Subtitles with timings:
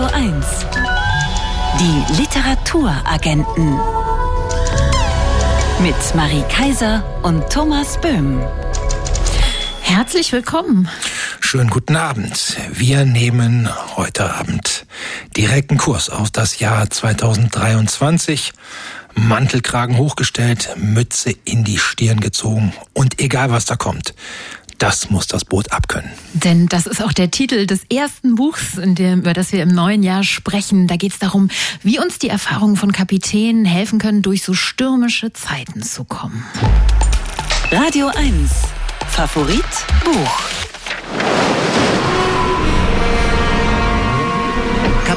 [0.00, 0.46] Radio 1.
[1.78, 3.78] Die Literaturagenten.
[5.82, 8.42] Mit Marie Kaiser und Thomas Böhm.
[9.82, 10.88] Herzlich willkommen.
[11.40, 12.56] Schönen guten Abend.
[12.72, 14.86] Wir nehmen heute Abend
[15.36, 18.54] direkten Kurs auf das Jahr 2023.
[19.14, 24.14] Mantelkragen hochgestellt, Mütze in die Stirn gezogen und egal was da kommt,
[24.80, 26.10] das muss das Boot abkönnen.
[26.32, 29.68] Denn das ist auch der Titel des ersten Buchs, in dem, über das wir im
[29.68, 30.86] neuen Jahr sprechen.
[30.86, 31.50] Da geht es darum,
[31.82, 36.44] wie uns die Erfahrungen von Kapitänen helfen können, durch so stürmische Zeiten zu kommen.
[37.70, 38.50] Radio 1.
[39.10, 39.64] Favorit
[40.04, 40.69] Buch.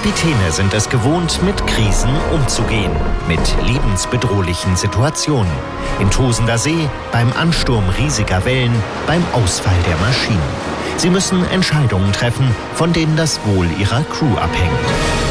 [0.04, 2.92] Kapitäne sind es gewohnt, mit Krisen umzugehen,
[3.26, 5.54] mit lebensbedrohlichen Situationen.
[6.02, 8.76] In tosender See, beim Ansturm riesiger Wellen,
[9.08, 10.42] beim Ausfall der Maschinen.
[10.98, 15.23] Sie müssen Entscheidungen treffen, von denen das Wohl ihrer Crew abhängt.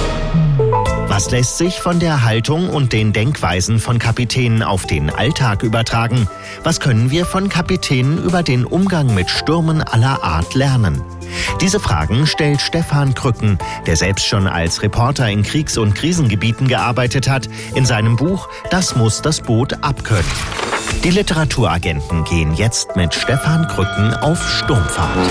[1.14, 6.26] Was lässt sich von der Haltung und den Denkweisen von Kapitänen auf den Alltag übertragen?
[6.64, 11.02] Was können wir von Kapitänen über den Umgang mit Stürmen aller Art lernen?
[11.60, 17.28] Diese Fragen stellt Stefan Krücken, der selbst schon als Reporter in Kriegs- und Krisengebieten gearbeitet
[17.28, 20.24] hat, in seinem Buch Das muss das Boot abkönnen.
[21.04, 25.28] Die Literaturagenten gehen jetzt mit Stefan Krücken auf Sturmfahrt.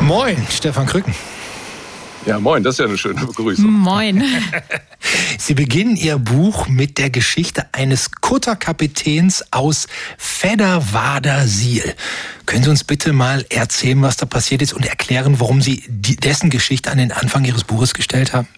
[0.00, 1.14] Moin, Stefan Krücken.
[2.26, 3.70] Ja, moin, das ist ja eine schöne Begrüßung.
[3.70, 4.22] Moin.
[5.38, 9.86] Sie beginnen Ihr Buch mit der Geschichte eines Kutterkapitäns aus
[10.18, 11.94] Fedderwader-Siel.
[12.44, 16.16] Können Sie uns bitte mal erzählen, was da passiert ist und erklären, warum Sie die,
[16.16, 18.48] dessen Geschichte an den Anfang Ihres Buches gestellt haben?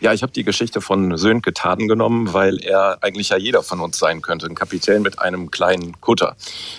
[0.00, 3.80] Ja, ich habe die Geschichte von Sönke Taden genommen, weil er eigentlich ja jeder von
[3.80, 6.36] uns sein könnte, ein Kapitän mit einem kleinen Kutter.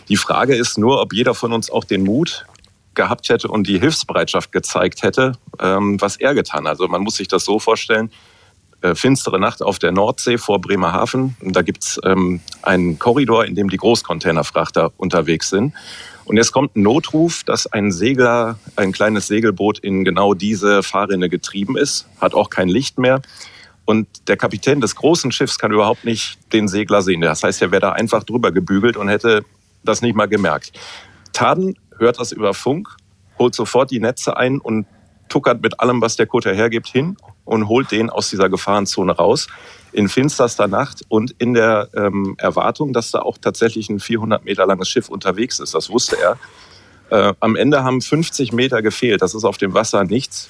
[0.08, 2.46] Die Frage ist nur, ob jeder von uns auch den Mut
[2.96, 6.72] gehabt hätte und die Hilfsbereitschaft gezeigt hätte, ähm, was er getan hat.
[6.72, 8.12] Also man muss sich das so vorstellen,
[8.82, 11.36] äh, finstere Nacht auf der Nordsee vor Bremerhaven.
[11.42, 15.74] Da gibt's ähm, einen Korridor, in dem die Großcontainerfrachter unterwegs sind.
[16.24, 21.28] Und jetzt kommt ein Notruf, dass ein Segler, ein kleines Segelboot in genau diese Fahrrinne
[21.28, 23.22] getrieben ist, hat auch kein Licht mehr.
[23.84, 27.22] Und der Kapitän des großen Schiffs kann überhaupt nicht den Segler sehen.
[27.22, 29.44] Das heißt, er wäre da einfach drüber gebügelt und hätte
[29.84, 30.72] das nicht mal gemerkt.
[31.34, 32.90] Taden hört das über Funk,
[33.38, 34.86] holt sofort die Netze ein und
[35.30, 37.16] tuckert mit allem, was der Kutter hergibt, hin
[37.46, 39.48] und holt den aus dieser Gefahrenzone raus
[39.92, 44.66] in finsterster Nacht und in der ähm, Erwartung, dass da auch tatsächlich ein 400 Meter
[44.66, 45.74] langes Schiff unterwegs ist.
[45.74, 46.38] Das wusste er.
[47.12, 49.22] Äh, am Ende haben 50 Meter gefehlt.
[49.22, 50.50] Das ist auf dem Wasser nichts.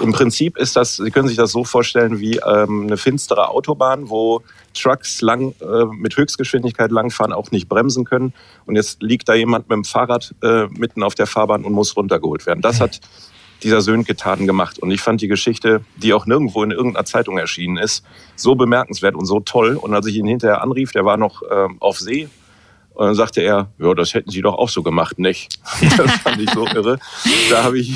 [0.00, 4.08] Im Prinzip ist das, Sie können sich das so vorstellen wie ähm, eine finstere Autobahn,
[4.08, 4.42] wo
[4.74, 8.32] Trucks lang äh, mit Höchstgeschwindigkeit langfahren, auch nicht bremsen können.
[8.66, 11.96] Und jetzt liegt da jemand mit dem Fahrrad äh, mitten auf der Fahrbahn und muss
[11.96, 12.60] runtergeholt werden.
[12.60, 13.00] Das hat
[13.62, 14.78] dieser Sönke Taten gemacht.
[14.78, 18.04] Und ich fand die Geschichte, die auch nirgendwo in irgendeiner Zeitung erschienen ist,
[18.36, 19.76] so bemerkenswert und so toll.
[19.76, 22.28] Und als ich ihn hinterher anrief, der war noch äh, auf See,
[22.98, 25.60] und dann sagte er, ja, das hätten Sie doch auch so gemacht, nicht?
[25.96, 26.98] Das fand ich so irre.
[27.48, 27.94] Da habe ich,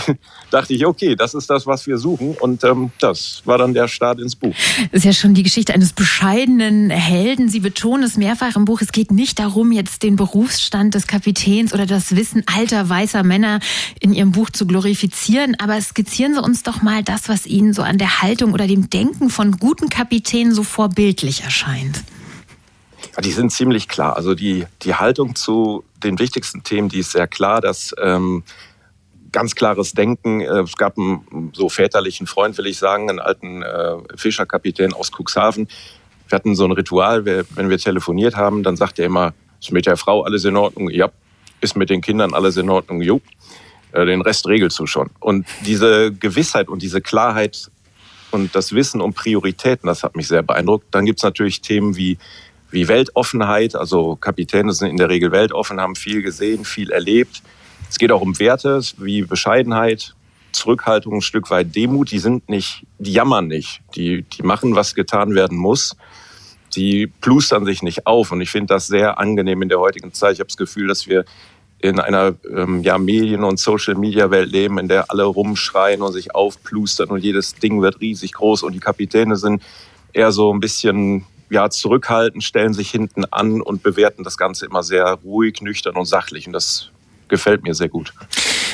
[0.52, 2.36] dachte ich, okay, das ist das, was wir suchen.
[2.38, 4.54] Und ähm, das war dann der Start ins Buch.
[4.92, 7.48] Das ist ja schon die Geschichte eines bescheidenen Helden.
[7.48, 8.80] Sie betonen es mehrfach im Buch.
[8.80, 13.58] Es geht nicht darum, jetzt den Berufsstand des Kapitäns oder das Wissen alter weißer Männer
[13.98, 15.56] in Ihrem Buch zu glorifizieren.
[15.58, 18.88] Aber skizzieren Sie uns doch mal das, was Ihnen so an der Haltung oder dem
[18.88, 22.04] Denken von guten Kapitänen so vorbildlich erscheint.
[23.14, 24.16] Ja, die sind ziemlich klar.
[24.16, 28.42] Also die, die Haltung zu den wichtigsten Themen, die ist sehr klar, dass ähm,
[29.32, 30.40] ganz klares Denken.
[30.40, 35.10] Äh, es gab einen so väterlichen Freund, will ich sagen, einen alten äh, Fischerkapitän aus
[35.10, 35.68] Cuxhaven.
[36.28, 39.84] Wir hatten so ein Ritual, wenn wir telefoniert haben, dann sagt er immer, ist mit
[39.84, 40.88] der Frau alles in Ordnung?
[40.90, 41.10] Ja.
[41.60, 43.02] Ist mit den Kindern alles in Ordnung?
[43.02, 43.20] Jo.
[43.92, 45.10] Äh, den Rest regelst du schon.
[45.20, 47.70] Und diese Gewissheit und diese Klarheit
[48.30, 50.86] und das Wissen um Prioritäten, das hat mich sehr beeindruckt.
[50.90, 52.16] Dann gibt's natürlich Themen wie
[52.72, 53.76] wie Weltoffenheit.
[53.76, 57.42] Also Kapitäne sind in der Regel weltoffen, haben viel gesehen, viel erlebt.
[57.88, 60.14] Es geht auch um Werte wie Bescheidenheit,
[60.52, 62.10] Zurückhaltung, ein Stück weit Demut.
[62.10, 63.80] Die sind nicht, die jammern nicht.
[63.94, 65.96] Die, die machen, was getan werden muss.
[66.74, 68.32] Die plustern sich nicht auf.
[68.32, 70.34] Und ich finde das sehr angenehm in der heutigen Zeit.
[70.34, 71.24] Ich habe das Gefühl, dass wir
[71.82, 77.08] in einer ähm, ja, Medien- und Social-Media-Welt leben, in der alle rumschreien und sich aufplustern
[77.08, 79.62] und jedes Ding wird riesig groß und die Kapitäne sind
[80.12, 84.82] eher so ein bisschen ja, zurückhalten, stellen sich hinten an und bewerten das Ganze immer
[84.82, 86.46] sehr ruhig, nüchtern und sachlich.
[86.46, 86.88] Und das
[87.28, 88.14] gefällt mir sehr gut.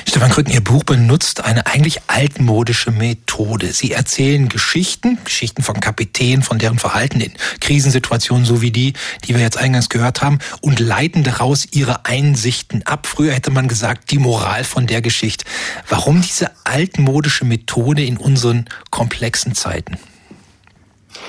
[0.07, 3.73] Stefan Krücken, Ihr Buch benutzt eine eigentlich altmodische Methode.
[3.73, 8.95] Sie erzählen Geschichten, Geschichten von Kapitänen, von deren Verhalten in Krisensituationen, so wie die,
[9.25, 13.07] die wir jetzt eingangs gehört haben, und leiten daraus ihre Einsichten ab.
[13.07, 15.45] Früher hätte man gesagt, die Moral von der Geschichte.
[15.89, 19.99] Warum diese altmodische Methode in unseren komplexen Zeiten?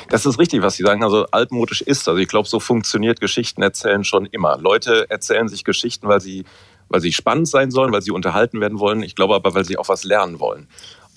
[0.10, 1.04] Das ist richtig, was Sie sagen.
[1.04, 2.08] Also altmodisch ist.
[2.08, 4.58] Also ich glaube, so funktioniert Geschichten erzählen schon immer.
[4.58, 6.46] Leute erzählen sich Geschichten, weil sie,
[6.90, 9.04] weil sie spannend sein sollen, weil sie unterhalten werden wollen.
[9.04, 10.68] Ich glaube aber, weil sie auch was lernen wollen.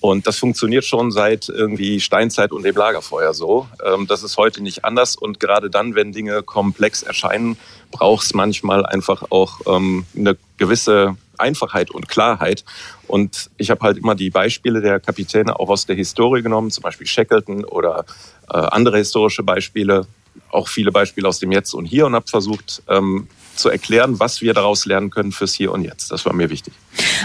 [0.03, 3.69] Und das funktioniert schon seit irgendwie Steinzeit und dem Lagerfeuer so.
[3.85, 5.15] Ähm, das ist heute nicht anders.
[5.15, 7.57] Und gerade dann, wenn Dinge komplex erscheinen,
[7.93, 12.65] braucht es manchmal einfach auch ähm, eine gewisse Einfachheit und Klarheit.
[13.07, 16.81] Und ich habe halt immer die Beispiele der Kapitäne auch aus der Historie genommen, zum
[16.81, 18.05] Beispiel Shackleton oder
[18.49, 20.05] äh, andere historische Beispiele,
[20.49, 24.41] auch viele Beispiele aus dem Jetzt und Hier und habe versucht ähm, zu erklären, was
[24.41, 26.11] wir daraus lernen können fürs Hier und Jetzt.
[26.11, 26.73] Das war mir wichtig.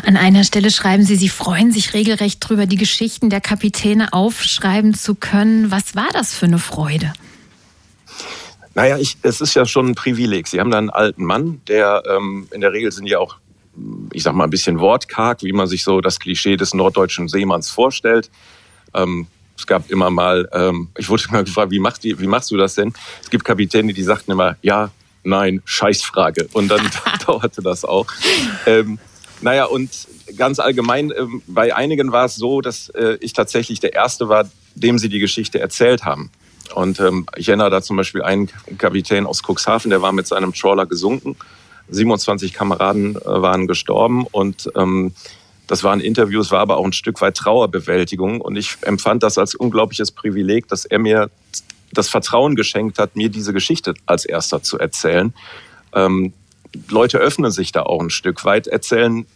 [0.05, 4.95] An einer Stelle schreiben Sie, Sie freuen sich regelrecht darüber, die Geschichten der Kapitäne aufschreiben
[4.95, 5.71] zu können.
[5.71, 7.13] Was war das für eine Freude?
[8.79, 10.47] Naja, ich, es ist ja schon ein Privileg.
[10.47, 13.35] Sie haben da einen alten Mann, der ähm, in der Regel sind ja auch
[14.13, 17.71] ich sag mal, ein bisschen wortkarg, wie man sich so das Klischee des norddeutschen Seemanns
[17.71, 18.31] vorstellt.
[18.95, 19.27] Ähm,
[19.57, 22.57] es gab immer mal, ähm, ich wurde immer gefragt, wie machst, du, wie machst du
[22.57, 22.93] das denn?
[23.21, 24.93] Es gibt Kapitäne, die sagten immer, ja,
[25.25, 26.49] nein, Scheißfrage.
[26.53, 26.81] Und dann
[27.27, 28.07] dauerte das auch.
[28.65, 29.01] Ähm,
[29.41, 29.91] naja, und
[30.37, 34.49] ganz allgemein, ähm, bei einigen war es so, dass äh, ich tatsächlich der Erste war,
[34.77, 36.31] dem sie die Geschichte erzählt haben.
[36.75, 38.49] Und ähm, ich erinnere da zum Beispiel einen
[38.79, 41.37] Kapitän aus Cuxhaven, der war mit seinem Trawler gesunken
[41.89, 45.13] 27 Kameraden äh, waren gestorben und ähm,
[45.67, 49.55] das waren Interviews, war aber auch ein Stück weit Trauerbewältigung und ich empfand das als
[49.55, 51.31] unglaubliches Privileg, dass er mir
[51.93, 55.35] das Vertrauen geschenkt hat, mir diese Geschichte als erster zu erzählen.
[55.95, 56.33] Ähm,
[56.89, 59.27] Leute öffnen sich da auch ein Stück weit, erzählen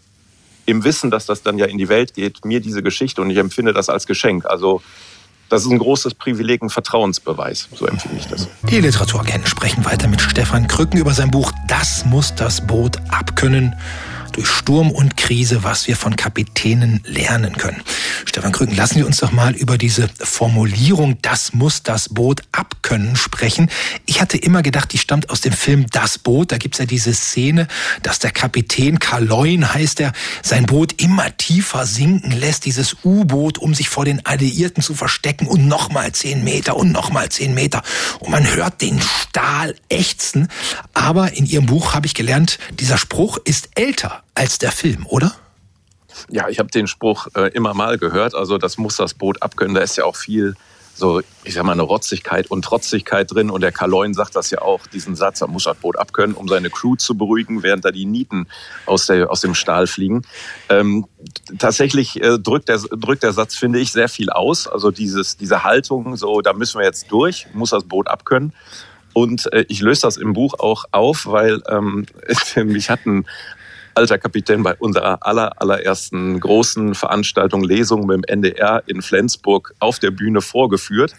[0.64, 3.38] im Wissen, dass das dann ja in die Welt geht, mir diese Geschichte und ich
[3.38, 4.46] empfinde das als Geschenk.
[4.46, 4.82] Also
[5.52, 7.68] das ist ein großes Privileg, ein Vertrauensbeweis.
[7.74, 8.48] So empfinde ich das.
[8.70, 13.76] Die Literaturagenten sprechen weiter mit Stefan Krücken über sein Buch Das muss das Boot abkönnen
[14.32, 17.82] durch Sturm und Krise, was wir von Kapitänen lernen können.
[18.24, 23.16] Stefan Krücken, lassen Sie uns doch mal über diese Formulierung, das muss das Boot abkönnen,
[23.16, 23.70] sprechen.
[24.06, 26.52] Ich hatte immer gedacht, die stammt aus dem Film Das Boot.
[26.52, 27.68] Da gibt's ja diese Szene,
[28.02, 30.12] dass der Kapitän, Karl heißt er,
[30.42, 35.46] sein Boot immer tiefer sinken lässt, dieses U-Boot, um sich vor den Alliierten zu verstecken
[35.46, 37.82] und nochmal zehn Meter und nochmal zehn Meter.
[38.20, 40.48] Und man hört den Stahl ächzen.
[40.94, 45.32] Aber in Ihrem Buch habe ich gelernt, dieser Spruch ist älter als der Film, oder?
[46.30, 48.34] Ja, ich habe den Spruch äh, immer mal gehört.
[48.34, 49.74] Also das muss das Boot abkönnen.
[49.74, 50.54] Da ist ja auch viel
[50.94, 53.50] so, ich sag mal, eine Rotzigkeit und Trotzigkeit drin.
[53.50, 56.48] Und der Kaloin sagt das ja auch, diesen Satz, er muss das Boot abkönnen, um
[56.48, 58.46] seine Crew zu beruhigen, während da die Nieten
[58.84, 60.22] aus, der, aus dem Stahl fliegen.
[60.68, 61.06] Ähm,
[61.58, 64.68] tatsächlich äh, drückt, der, drückt der Satz, finde ich, sehr viel aus.
[64.68, 68.52] Also dieses, diese Haltung, so, da müssen wir jetzt durch, muss das Boot abkönnen.
[69.14, 72.06] Und äh, ich löse das im Buch auch auf, weil ähm,
[72.64, 73.24] mich hatten
[73.94, 79.98] alter Kapitän bei unserer aller, allerersten großen Veranstaltung, Lesung mit dem NDR in Flensburg auf
[79.98, 81.14] der Bühne vorgeführt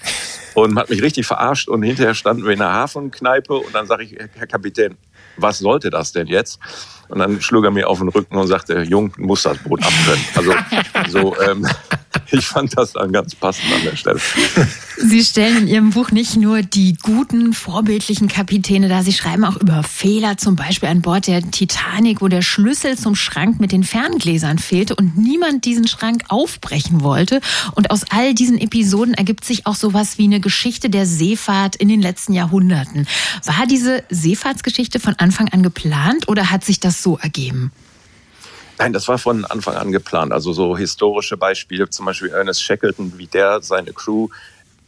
[0.53, 1.67] und hat mich richtig verarscht.
[1.67, 4.97] Und hinterher standen wir in der Hafenkneipe und dann sage ich, Herr Kapitän,
[5.37, 6.59] was sollte das denn jetzt?
[7.09, 10.25] Und dann schlug er mir auf den Rücken und sagte, Jung, muss das Boot abkönnen.
[10.35, 10.53] Also
[11.09, 11.67] so, ähm,
[12.33, 14.19] ich fand das dann ganz passend an der Stelle.
[14.97, 19.57] Sie stellen in Ihrem Buch nicht nur die guten, vorbildlichen Kapitäne dar, Sie schreiben auch
[19.57, 23.83] über Fehler, zum Beispiel an Bord der Titanic, wo der Schlüssel zum Schrank mit den
[23.83, 27.41] Ferngläsern fehlte und niemand diesen Schrank aufbrechen wollte.
[27.75, 31.87] Und aus all diesen Episoden ergibt sich auch sowas wie eine Geschichte der Seefahrt in
[31.87, 33.07] den letzten Jahrhunderten.
[33.45, 37.71] War diese Seefahrtsgeschichte von Anfang an geplant oder hat sich das so ergeben?
[38.83, 40.33] Nein, das war von Anfang an geplant.
[40.33, 44.27] Also so historische Beispiele, zum Beispiel Ernest Shackleton, wie der seine Crew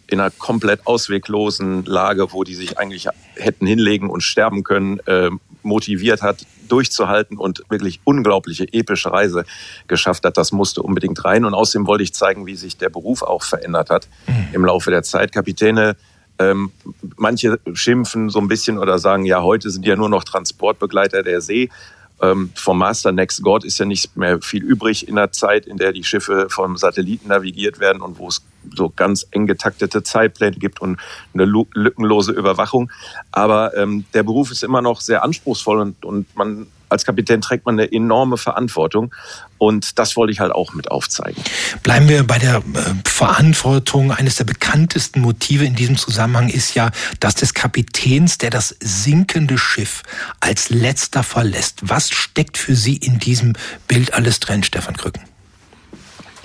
[0.07, 5.29] in einer komplett ausweglosen Lage, wo die sich eigentlich hätten hinlegen und sterben können, äh,
[5.63, 9.45] motiviert hat, durchzuhalten und wirklich unglaubliche epische Reise
[9.87, 10.35] geschafft hat.
[10.35, 11.45] Das musste unbedingt rein.
[11.45, 14.47] Und außerdem wollte ich zeigen, wie sich der Beruf auch verändert hat mhm.
[14.51, 15.31] im Laufe der Zeit.
[15.31, 15.95] Kapitäne
[16.37, 16.71] ähm,
[17.15, 21.39] manche schimpfen so ein bisschen oder sagen, ja, heute sind ja nur noch Transportbegleiter der
[21.39, 21.69] See.
[22.21, 25.77] Ähm, vom Master Next God ist ja nicht mehr viel übrig in der Zeit, in
[25.77, 28.41] der die Schiffe vom Satelliten navigiert werden und wo es
[28.73, 30.99] so ganz eng getaktete Zeitpläne gibt und
[31.33, 32.91] eine lückenlose Überwachung.
[33.31, 37.65] Aber ähm, der Beruf ist immer noch sehr anspruchsvoll und, und man als Kapitän trägt
[37.65, 39.13] man eine enorme Verantwortung
[39.57, 41.41] und das wollte ich halt auch mit aufzeigen.
[41.83, 42.61] Bleiben wir bei der äh,
[43.05, 44.11] Verantwortung.
[44.11, 49.57] Eines der bekanntesten Motive in diesem Zusammenhang ist ja das des Kapitäns, der das sinkende
[49.57, 50.03] Schiff
[50.39, 51.79] als letzter verlässt.
[51.83, 53.53] Was steckt für Sie in diesem
[53.87, 55.23] Bild alles drin, Stefan Krücken?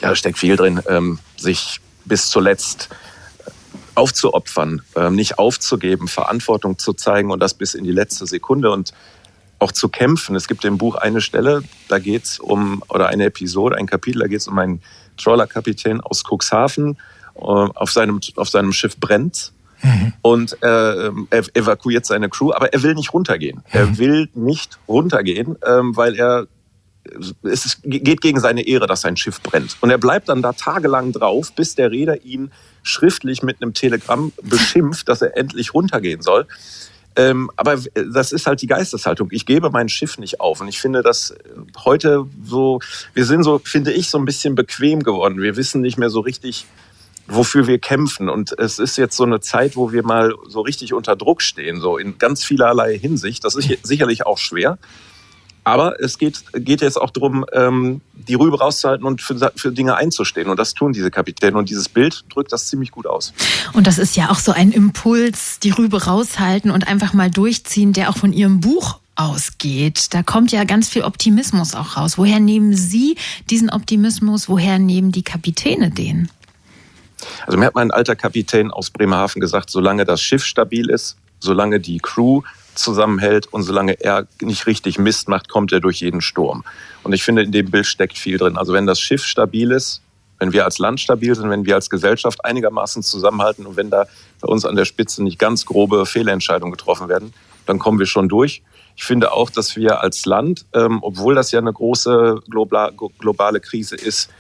[0.01, 2.89] Ja, da steckt viel drin, ähm, sich bis zuletzt
[3.95, 8.93] aufzuopfern, ähm, nicht aufzugeben, Verantwortung zu zeigen und das bis in die letzte Sekunde und
[9.61, 10.35] auch zu kämpfen.
[10.35, 14.21] Es gibt im Buch eine Stelle, da geht es um, oder eine Episode, ein Kapitel,
[14.21, 14.83] da geht es um einen
[15.17, 16.97] Trawlerkapitän aus Cuxhaven.
[17.41, 19.53] Äh, auf seinem, auf seinem Schiff brennt
[19.83, 20.13] mhm.
[20.23, 23.59] und äh, er evakuiert seine Crew, aber er will nicht runtergehen.
[23.59, 23.63] Mhm.
[23.73, 26.47] Er will nicht runtergehen, ähm, weil er
[27.43, 29.77] es geht gegen seine Ehre, dass sein Schiff brennt.
[29.81, 32.53] Und er bleibt dann da tagelang drauf, bis der Reeder ihn
[32.83, 36.47] schriftlich mit einem Telegramm beschimpft, dass er endlich runtergehen soll.
[37.17, 39.29] Ähm, aber das ist halt die Geisteshaltung.
[39.33, 40.61] Ich gebe mein Schiff nicht auf.
[40.61, 41.35] Und ich finde, dass
[41.85, 42.81] heute so,
[43.15, 45.41] wir sind so, finde ich, so ein bisschen bequem geworden.
[45.41, 46.67] Wir wissen nicht mehr so richtig,
[47.27, 48.29] wofür wir kämpfen.
[48.29, 51.81] Und es ist jetzt so eine Zeit, wo wir mal so richtig unter Druck stehen,
[51.81, 53.45] so in ganz vielerlei Hinsicht.
[53.45, 54.79] Das ist sicherlich auch schwer.
[55.65, 59.97] Aber es geht, geht jetzt auch darum, ähm, die Rübe rauszuhalten und für, für Dinge
[59.97, 60.49] einzustehen.
[60.49, 61.59] Und das tun diese Kapitäne.
[61.59, 63.33] Und dieses Bild drückt das ziemlich gut aus.
[63.73, 67.93] Und das ist ja auch so ein Impuls, die Rübe raushalten und einfach mal durchziehen,
[67.93, 70.15] der auch von Ihrem Buch ausgeht.
[70.15, 72.17] Da kommt ja ganz viel Optimismus auch raus.
[72.17, 73.17] Woher nehmen Sie
[73.51, 74.49] diesen Optimismus?
[74.49, 76.31] Woher nehmen die Kapitäne den?
[77.47, 81.81] Also mir hat mein alter Kapitän aus Bremerhaven gesagt, solange das Schiff stabil ist, solange
[81.81, 82.43] die Crew
[82.81, 86.65] zusammenhält und solange er nicht richtig Mist macht, kommt er durch jeden Sturm.
[87.03, 88.57] Und ich finde, in dem Bild steckt viel drin.
[88.57, 90.03] Also wenn das Schiff stabil ist,
[90.39, 94.07] wenn wir als Land stabil sind, wenn wir als Gesellschaft einigermaßen zusammenhalten und wenn da
[94.41, 97.33] bei uns an der Spitze nicht ganz grobe Fehlentscheidungen getroffen werden,
[97.67, 98.63] dann kommen wir schon durch.
[98.97, 102.41] Ich finde auch, dass wir als Land, ähm, obwohl das ja eine große
[103.19, 104.31] globale Krise ist,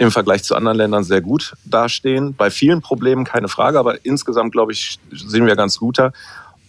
[0.00, 2.34] im Vergleich zu anderen Ländern sehr gut dastehen.
[2.34, 6.14] Bei vielen Problemen keine Frage, aber insgesamt, glaube ich, sind wir ganz guter.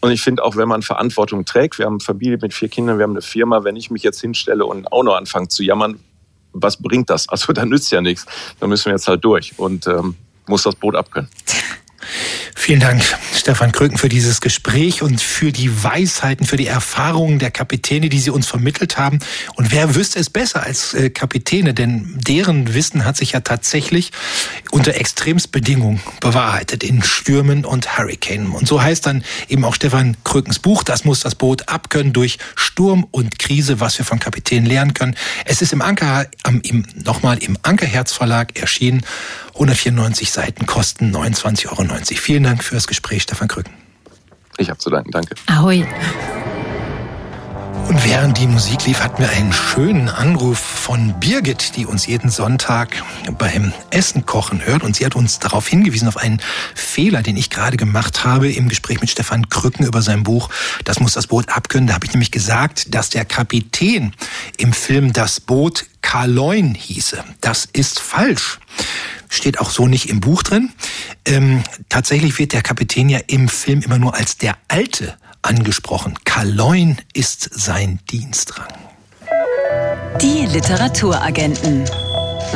[0.01, 2.97] Und ich finde auch, wenn man Verantwortung trägt, wir haben eine Familie mit vier Kindern,
[2.97, 5.99] wir haben eine Firma, wenn ich mich jetzt hinstelle und auch noch anfange zu jammern,
[6.53, 7.29] was bringt das?
[7.29, 8.25] Also da nützt ja nichts.
[8.59, 10.15] Da müssen wir jetzt halt durch und ähm,
[10.47, 11.29] muss das Boot abkönnen.
[12.55, 13.03] Vielen Dank,
[13.41, 18.19] Stefan Kröken, für dieses Gespräch und für die Weisheiten, für die Erfahrungen der Kapitäne, die
[18.19, 19.17] Sie uns vermittelt haben.
[19.55, 21.73] Und wer wüsste es besser als äh, Kapitäne?
[21.73, 24.11] Denn deren Wissen hat sich ja tatsächlich
[24.69, 28.51] unter Extremsbedingungen bewahrheitet, in Stürmen und Hurricanen.
[28.51, 32.37] Und so heißt dann eben auch Stefan Krökens Buch, das muss das Boot abkönnen durch
[32.55, 35.15] Sturm und Krise, was wir von Kapitänen lernen können.
[35.45, 36.27] Es ist im Anker,
[36.61, 39.03] im, nochmal im Ankerherz Verlag erschienen
[39.53, 41.85] 194 Seiten kosten 29,90 Euro.
[42.03, 43.73] Vielen Dank fürs Gespräch, Stefan Krücken.
[44.57, 45.35] Ich habe zu danken, danke.
[45.45, 45.87] Ahoi.
[47.87, 52.29] Und während die Musik lief, hatten wir einen schönen Anruf von Birgit, die uns jeden
[52.29, 53.01] Sonntag
[53.37, 54.83] beim Essen kochen hört.
[54.83, 56.41] Und sie hat uns darauf hingewiesen, auf einen
[56.75, 60.49] Fehler, den ich gerade gemacht habe im Gespräch mit Stefan Krücken über sein Buch
[60.83, 61.87] Das muss das Boot abkönnen.
[61.87, 64.13] Da habe ich nämlich gesagt, dass der Kapitän
[64.57, 67.23] im Film Das Boot Karloin hieße.
[67.39, 68.59] Das ist falsch
[69.31, 70.69] steht auch so nicht im Buch drin.
[71.25, 76.13] Ähm, tatsächlich wird der Kapitän ja im Film immer nur als der Alte angesprochen.
[76.23, 78.67] Kaloin ist sein Dienstrang.
[80.21, 81.85] Die Literaturagenten.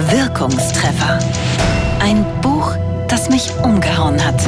[0.09, 1.19] Wirkungstreffer.
[1.99, 2.75] Ein Buch,
[3.07, 4.39] das mich umgehauen hat.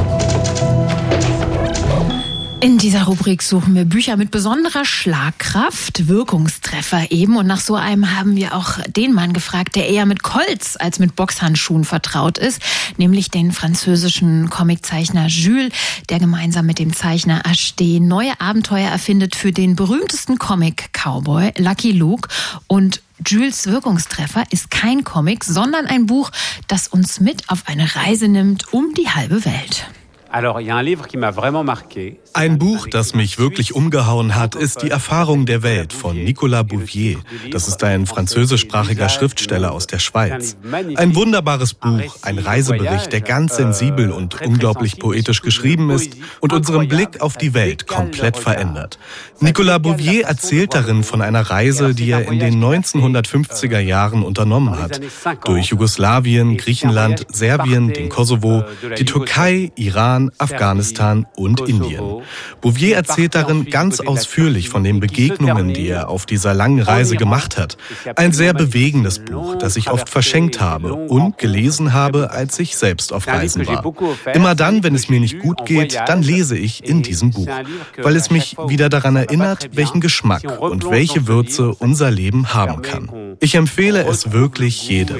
[2.59, 7.37] In dieser Rubrik suchen wir Bücher mit besonderer Schlagkraft, Wirkungstreffer eben.
[7.37, 10.97] Und nach so einem haben wir auch den Mann gefragt, der eher mit Colts als
[10.97, 12.59] mit Boxhandschuhen vertraut ist,
[12.97, 15.71] nämlich den französischen Comiczeichner Jules,
[16.09, 22.27] der gemeinsam mit dem Zeichner Acheté neue Abenteuer erfindet für den berühmtesten Comic-Cowboy Lucky Luke.
[22.65, 26.31] Und Jules Wirkungstreffer ist kein Comic, sondern ein Buch,
[26.67, 29.85] das uns mit auf eine Reise nimmt um die halbe Welt.
[32.33, 37.19] Ein Buch, das mich wirklich umgehauen hat, ist Die Erfahrung der Welt von Nicolas Bouvier.
[37.51, 40.57] Das ist ein französischsprachiger Schriftsteller aus der Schweiz.
[40.95, 46.87] Ein wunderbares Buch, ein Reisebericht, der ganz sensibel und unglaublich poetisch geschrieben ist und unseren
[46.87, 48.99] Blick auf die Welt komplett verändert.
[49.39, 54.99] Nicolas Bouvier erzählt darin von einer Reise, die er in den 1950er Jahren unternommen hat.
[55.45, 58.63] Durch Jugoslawien, Griechenland, Serbien, den Kosovo,
[58.97, 62.21] die Türkei, Iran, Iran, Afghanistan und Indien.
[62.61, 67.57] Bouvier erzählt darin ganz ausführlich von den Begegnungen, die er auf dieser langen Reise gemacht
[67.57, 67.77] hat.
[68.15, 73.13] Ein sehr bewegendes Buch, das ich oft verschenkt habe und gelesen habe, als ich selbst
[73.13, 73.83] auf Reisen war.
[74.33, 77.49] Immer dann, wenn es mir nicht gut geht, dann lese ich in diesem Buch,
[78.01, 83.37] weil es mich wieder daran erinnert, welchen Geschmack und welche Würze unser Leben haben kann.
[83.39, 85.17] Ich empfehle es wirklich jedem.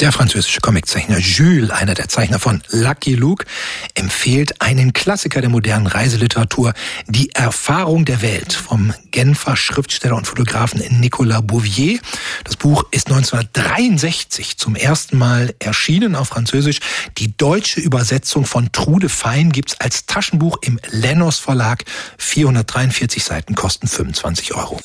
[0.00, 3.44] Der französische Comiczeichner Jules, einer der Zeichner von Lucky Luke,
[3.92, 6.72] empfiehlt einen Klassiker der modernen Reiseliteratur,
[7.06, 12.00] Die Erfahrung der Welt vom Genfer Schriftsteller und Fotografen Nicolas Bouvier.
[12.44, 16.80] Das Buch ist 1963 zum ersten Mal erschienen auf Französisch.
[17.18, 21.84] Die deutsche Übersetzung von Trude Fein gibt's als Taschenbuch im Lennos Verlag.
[22.16, 24.80] 443 Seiten kosten 25 Euro.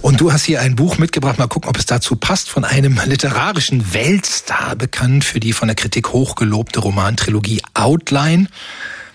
[0.00, 3.00] Und du hast hier ein Buch mitgebracht, mal gucken, ob es dazu passt, von einem
[3.04, 8.48] literarischen Weltstar bekannt für die von der Kritik hochgelobte Romantrilogie Outline.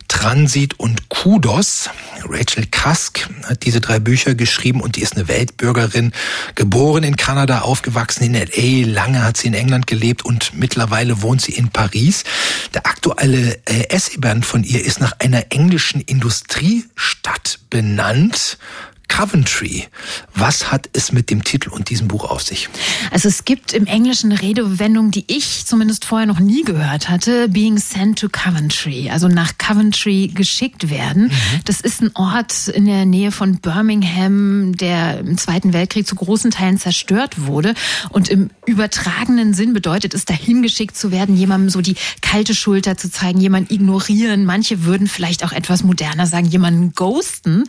[0.10, 1.90] Transit und Kudos.
[2.30, 6.12] Rachel Cusk hat diese drei Bücher geschrieben und die ist eine Weltbürgerin,
[6.54, 11.42] geboren in Kanada, aufgewachsen in LA, lange hat sie in England gelebt und mittlerweile wohnt
[11.42, 12.26] sie in Paris.
[12.74, 18.60] Der aktuelle äh, Essayband von ihr ist nach einer englischen Industriestadt benannt.
[19.08, 19.88] Coventry.
[20.34, 22.70] Was hat es mit dem Titel und diesem Buch auf sich?
[23.12, 27.48] Also es gibt im Englischen eine Redewendung, die ich zumindest vorher noch nie gehört hatte,
[27.50, 31.26] being sent to Coventry, also nach Coventry geschickt werden.
[31.26, 31.32] Mhm.
[31.66, 36.52] Das ist ein Ort in der Nähe von Birmingham, der im Zweiten Weltkrieg zu großen
[36.52, 37.76] Teilen zerstört wurde.
[38.10, 42.98] Und im übertragenen Sinn bedeutet es, dahin geschickt zu werden, jemandem so die kalte Schulter
[42.98, 44.46] zu zeigen, jemanden ignorieren.
[44.46, 47.66] Manche würden vielleicht auch etwas moderner sagen, jemanden ghosten.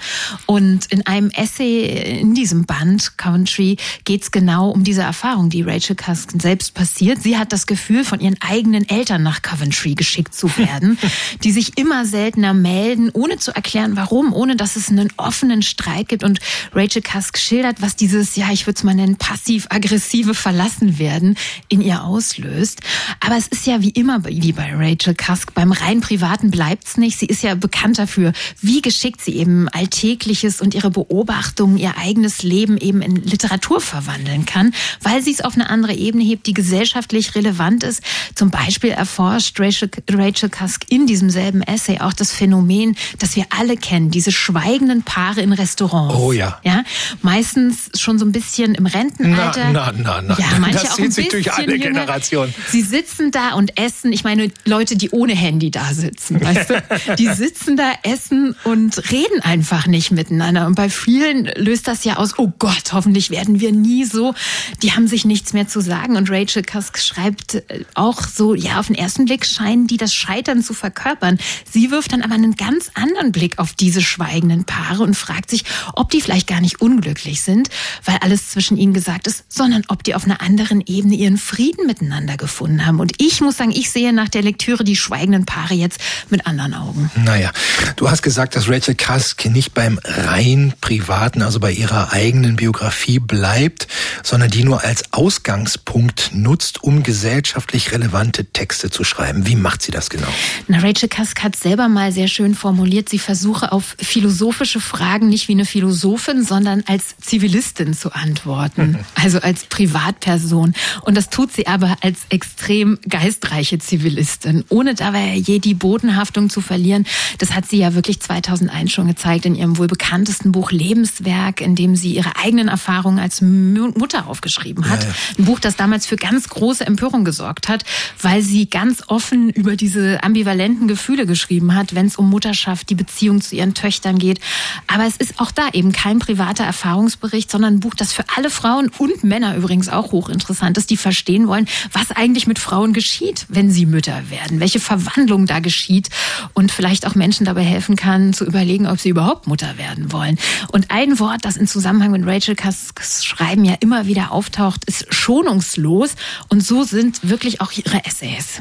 [0.46, 5.62] Und in einem Essay in diesem Band, Coventry, geht es genau um diese Erfahrung, die
[5.62, 7.22] Rachel Cusk selbst passiert.
[7.22, 10.98] Sie hat das Gefühl, von ihren eigenen Eltern nach Coventry geschickt zu werden,
[11.44, 16.08] die sich immer seltener melden, ohne zu erklären, warum, ohne dass es einen offenen Streit
[16.08, 16.24] gibt.
[16.24, 16.40] Und
[16.72, 21.36] Rachel Cusk schildert, was dieses, ja, ich würde es mal nennen, passiv-aggressive Verlassenwerden
[21.68, 22.80] in ihr auslöst.
[23.20, 27.18] Aber es ist ja wie immer wie bei Rachel Cusk, beim rein Privaten bleibt's nicht.
[27.18, 31.96] Sie ist ja bekannt dafür, wie geschickt sie eben Alltägliches und ihre Beobachtungen Beobachtungen ihr
[31.96, 36.48] eigenes Leben eben in Literatur verwandeln kann, weil sie es auf eine andere Ebene hebt,
[36.48, 38.02] die gesellschaftlich relevant ist.
[38.34, 43.46] Zum Beispiel erforscht Rachel, Rachel Cusk in diesem selben Essay auch das Phänomen, das wir
[43.56, 46.16] alle kennen, diese schweigenden Paare in Restaurants.
[46.16, 46.58] Oh ja.
[46.64, 46.82] Ja,
[47.22, 49.70] meistens schon so ein bisschen im Rentenalter.
[49.70, 50.38] Na, na, na, na.
[50.38, 52.00] Ja, manche das auch ein zieht sich durch alle jünger.
[52.00, 52.52] Generationen.
[52.70, 54.12] Sie sitzen da und essen.
[54.12, 56.82] Ich meine, Leute, die ohne Handy da sitzen, weißt du?
[57.18, 60.66] Die sitzen da, essen und reden einfach nicht miteinander.
[60.66, 64.34] Und bei vielen löst das ja aus, oh Gott, hoffentlich werden wir nie so.
[64.82, 66.16] Die haben sich nichts mehr zu sagen.
[66.16, 70.14] Und Rachel Cusk schreibt äh, auch so, ja, auf den ersten Blick scheinen die das
[70.14, 71.38] Scheitern zu verkörpern.
[71.70, 75.64] Sie wirft dann aber einen ganz anderen Blick auf diese schweigenden Paare und fragt sich,
[75.92, 77.68] ob die vielleicht gar nicht unglücklich sind,
[78.04, 81.86] weil alles zwischen ihnen gesagt ist, sondern ob die auf einer anderen Ebene ihren Frieden
[81.86, 82.98] miteinander gefunden haben.
[82.98, 86.72] Und ich muss sagen, ich sehe nach der Lektüre die schweigenden Paare jetzt mit anderen
[86.72, 87.10] Augen.
[87.16, 87.52] Naja,
[87.96, 93.18] du hast gesagt, dass Rachel Cusk nicht beim rein privaten, also bei ihrer eigenen Biografie
[93.18, 93.88] bleibt,
[94.22, 99.44] sondern die nur als Ausgangspunkt nutzt, um gesellschaftlich relevante Texte zu schreiben.
[99.46, 100.28] Wie macht sie das genau?
[100.68, 105.48] Na, Rachel Cusk hat selber mal sehr schön formuliert, sie versuche auf philosophische Fragen nicht
[105.48, 110.74] wie eine Philosophin, sondern als Zivilistin zu antworten, also als Privatperson.
[111.02, 116.60] Und das tut sie aber als extrem geistreiche Zivilistin, ohne dabei je die Bodenhaftung zu
[116.60, 117.04] verlieren.
[117.38, 121.74] Das hat sie ja wirklich 2001 schon gezeigt in ihrem wohl bekanntesten Buch Lebenswerk, in
[121.74, 125.02] dem sie ihre eigenen Erfahrungen als Mutter aufgeschrieben hat.
[125.02, 125.14] Ja, ja.
[125.38, 127.84] Ein Buch, das damals für ganz große Empörung gesorgt hat,
[128.20, 132.94] weil sie ganz offen über diese ambivalenten Gefühle geschrieben hat, wenn es um Mutterschaft, die
[132.94, 134.40] Beziehung zu ihren Töchtern geht.
[134.86, 138.50] Aber es ist auch da eben kein privater Erfahrungsbericht, sondern ein Buch, das für alle
[138.50, 143.46] Frauen und Männer übrigens auch hochinteressant ist, die verstehen wollen, was eigentlich mit Frauen geschieht,
[143.48, 146.10] wenn sie Mütter werden, welche Verwandlung da geschieht
[146.52, 150.38] und vielleicht auch Menschen dabei helfen kann, zu überlegen, ob sie überhaupt Mutter werden wollen.
[150.74, 155.06] Und ein Wort, das in Zusammenhang mit Rachel Cusks Schreiben ja immer wieder auftaucht, ist
[155.14, 156.16] schonungslos.
[156.48, 158.60] Und so sind wirklich auch ihre Essays.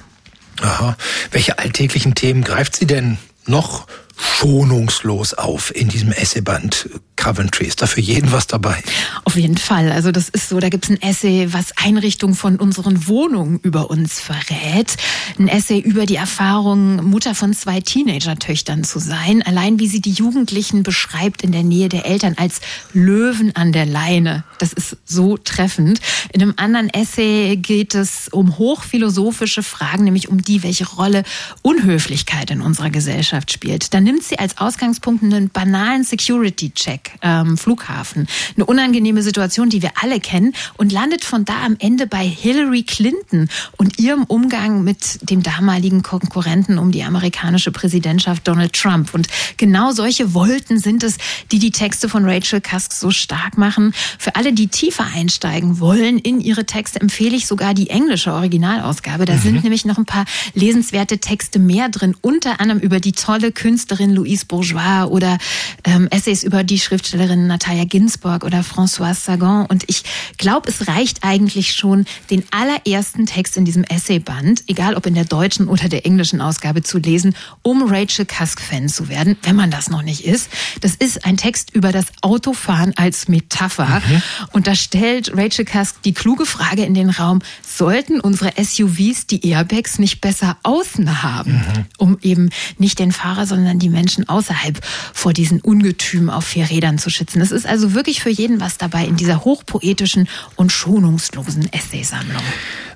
[0.62, 0.96] Aha.
[1.32, 3.88] Welche alltäglichen Themen greift sie denn noch
[4.24, 7.66] schonungslos auf in diesem Essayband Coventry.
[7.66, 8.84] Ist da für jeden was dabei?
[9.24, 9.92] Auf jeden Fall.
[9.92, 13.90] Also das ist so, da gibt es ein Essay, was Einrichtung von unseren Wohnungen über
[13.90, 14.98] uns verrät.
[15.40, 19.42] Ein Essay über die Erfahrung, Mutter von zwei Teenager-Töchtern zu sein.
[19.42, 22.62] Allein wie sie die Jugendlichen beschreibt in der Nähe der Eltern als
[22.94, 24.44] Löwen an der Leine.
[24.60, 26.00] Das ist so treffend.
[26.32, 31.24] In einem anderen Essay geht es um hochphilosophische Fragen, nämlich um die, welche Rolle
[31.62, 33.94] Unhöflichkeit in unserer Gesellschaft spielt.
[33.94, 38.28] Da nimmt sie als Ausgangspunkt einen banalen Security-Check ähm, Flughafen.
[38.56, 42.84] Eine unangenehme Situation, die wir alle kennen und landet von da am Ende bei Hillary
[42.84, 49.16] Clinton und ihrem Umgang mit dem damaligen Konkurrenten um die amerikanische Präsidentschaft Donald Trump.
[49.16, 51.18] Und genau solche Wolten sind es,
[51.52, 53.96] die die Texte von Rachel Cusk so stark machen.
[54.20, 59.26] Für alle, die tiefer einsteigen wollen in ihre Texte, empfehle ich sogar die englische Originalausgabe.
[59.26, 59.40] Da mhm.
[59.40, 63.93] sind nämlich noch ein paar lesenswerte Texte mehr drin, unter anderem über die tolle Künstlerin
[64.00, 65.38] Louise Bourgeois oder
[65.84, 69.66] ähm, Essays über die Schrift Schriftstellerin Natalia Ginsburg oder Françoise Sagan.
[69.66, 70.04] Und ich
[70.38, 75.26] glaube, es reicht eigentlich schon, den allerersten Text in diesem Essayband, egal ob in der
[75.26, 79.90] deutschen oder der englischen Ausgabe, zu lesen, um Rachel Cusk-Fan zu werden, wenn man das
[79.90, 80.50] noch nicht ist.
[80.82, 84.02] Das ist ein Text über das Autofahren als Metapher.
[84.08, 84.22] Mhm.
[84.54, 89.50] Und da stellt Rachel Cusk die kluge Frage in den Raum, sollten unsere SUVs die
[89.50, 91.86] Airbags nicht besser außen haben, mhm.
[91.98, 94.80] um eben nicht den Fahrer, sondern die Menschen außerhalb
[95.14, 97.42] vor diesen Ungetümen auf vier Rädern zu schützen.
[97.42, 102.44] Es ist also wirklich für jeden was dabei in dieser hochpoetischen und schonungslosen Essaysammlung.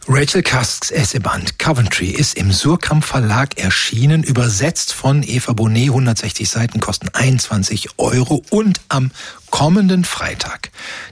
[0.09, 6.79] Rachel Cusks Essayband Coventry ist im Surkamp Verlag erschienen, übersetzt von Eva Bonet, 160 Seiten,
[6.79, 9.11] kosten 21 Euro und am
[9.49, 10.71] kommenden Freitag,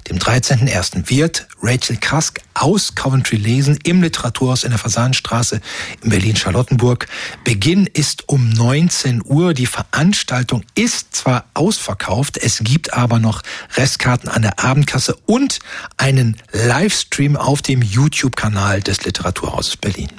[0.10, 5.62] dem 13.01., wird Rachel Cusk aus Coventry lesen im Literaturhaus in der Fasanstraße
[6.02, 7.08] in Berlin-Charlottenburg.
[7.44, 9.54] Beginn ist um 19 Uhr.
[9.54, 13.42] Die Veranstaltung ist zwar ausverkauft, es gibt aber noch
[13.76, 15.60] Restkarten an der Abendkasse und
[15.98, 20.10] einen Livestream auf dem YouTube-Kanal des Literaturhauses Berlin.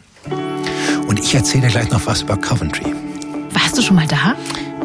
[1.07, 2.94] Und ich erzähle gleich noch was über Coventry.
[3.52, 4.35] Warst du schon mal da?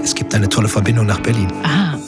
[0.03, 1.51] Es gibt eine tolle Verbindung nach Berlin.
[1.63, 2.00] Ah.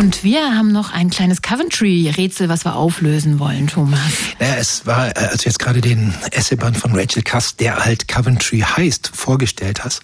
[0.00, 4.00] Und wir haben noch ein kleines Coventry-Rätsel, was wir auflösen wollen, Thomas.
[4.38, 8.08] Naja, es war, äh, als du jetzt gerade den Essayband von Rachel Cusk, der halt
[8.08, 10.00] Coventry heißt, vorgestellt hast,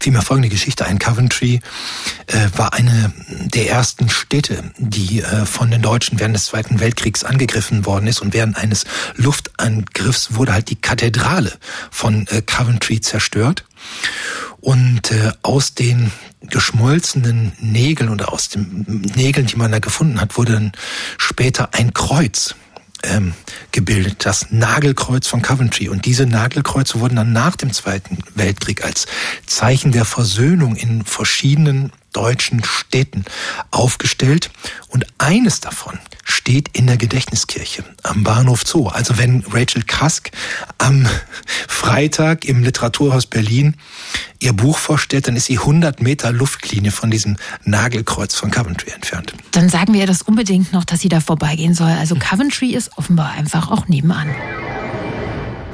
[0.00, 0.98] fiel mir folgende Geschichte ein.
[0.98, 1.60] Coventry
[2.26, 3.12] äh, war eine
[3.44, 8.20] der ersten Städte, die äh, von den Deutschen während des Zweiten Weltkriegs angegriffen worden ist.
[8.20, 11.52] Und während eines Luftangriffs wurde halt die Kathedrale
[11.92, 13.64] von äh, Coventry zerstört.
[14.60, 16.10] Und äh, aus den
[16.42, 20.72] geschmolzenen Nägeln oder aus den Nägeln, die man da gefunden hat, wurde dann
[21.16, 22.54] später ein Kreuz
[23.04, 23.34] ähm,
[23.70, 25.88] gebildet, das Nagelkreuz von Coventry.
[25.88, 29.06] Und diese Nagelkreuze wurden dann nach dem Zweiten Weltkrieg als
[29.46, 33.24] Zeichen der Versöhnung in verschiedenen deutschen Städten
[33.70, 34.50] aufgestellt.
[34.88, 35.98] Und eines davon
[36.28, 38.88] steht in der Gedächtniskirche am Bahnhof Zoo.
[38.88, 40.30] Also wenn Rachel Kask
[40.76, 41.06] am
[41.66, 43.76] Freitag im Literaturhaus Berlin
[44.38, 49.32] ihr Buch vorstellt, dann ist sie 100 Meter Luftlinie von diesem Nagelkreuz von Coventry entfernt.
[49.52, 51.90] Dann sagen wir ihr das unbedingt noch, dass sie da vorbeigehen soll.
[51.90, 54.28] Also Coventry ist offenbar einfach auch nebenan.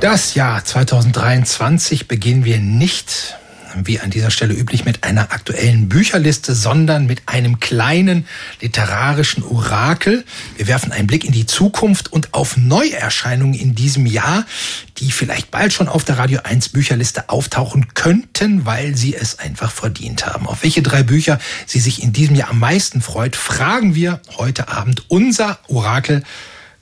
[0.00, 3.36] Das Jahr 2023 beginnen wir nicht
[3.82, 8.26] wie an dieser Stelle üblich, mit einer aktuellen Bücherliste, sondern mit einem kleinen
[8.60, 10.24] literarischen Orakel.
[10.56, 14.46] Wir werfen einen Blick in die Zukunft und auf Neuerscheinungen in diesem Jahr,
[14.98, 19.72] die vielleicht bald schon auf der Radio 1 Bücherliste auftauchen könnten, weil sie es einfach
[19.72, 20.46] verdient haben.
[20.46, 24.68] Auf welche drei Bücher sie sich in diesem Jahr am meisten freut, fragen wir heute
[24.68, 26.22] Abend unser Orakel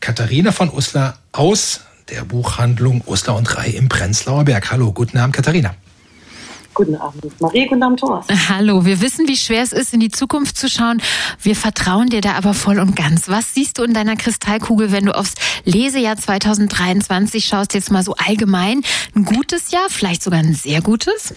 [0.01, 4.71] Katharina von Uslar aus der Buchhandlung Uslar und Rei im Prenzlauer Berg.
[4.71, 5.75] Hallo, guten Abend, Katharina.
[6.75, 7.67] Guten Abend, Marie.
[7.67, 8.27] Guten Abend, Thomas.
[8.49, 8.87] Hallo.
[8.87, 11.03] Wir wissen, wie schwer es ist, in die Zukunft zu schauen.
[11.41, 13.29] Wir vertrauen dir da aber voll und ganz.
[13.29, 18.15] Was siehst du in deiner Kristallkugel, wenn du aufs Lesejahr 2023 schaust, jetzt mal so
[18.15, 18.81] allgemein?
[19.15, 21.35] Ein gutes Jahr, vielleicht sogar ein sehr gutes?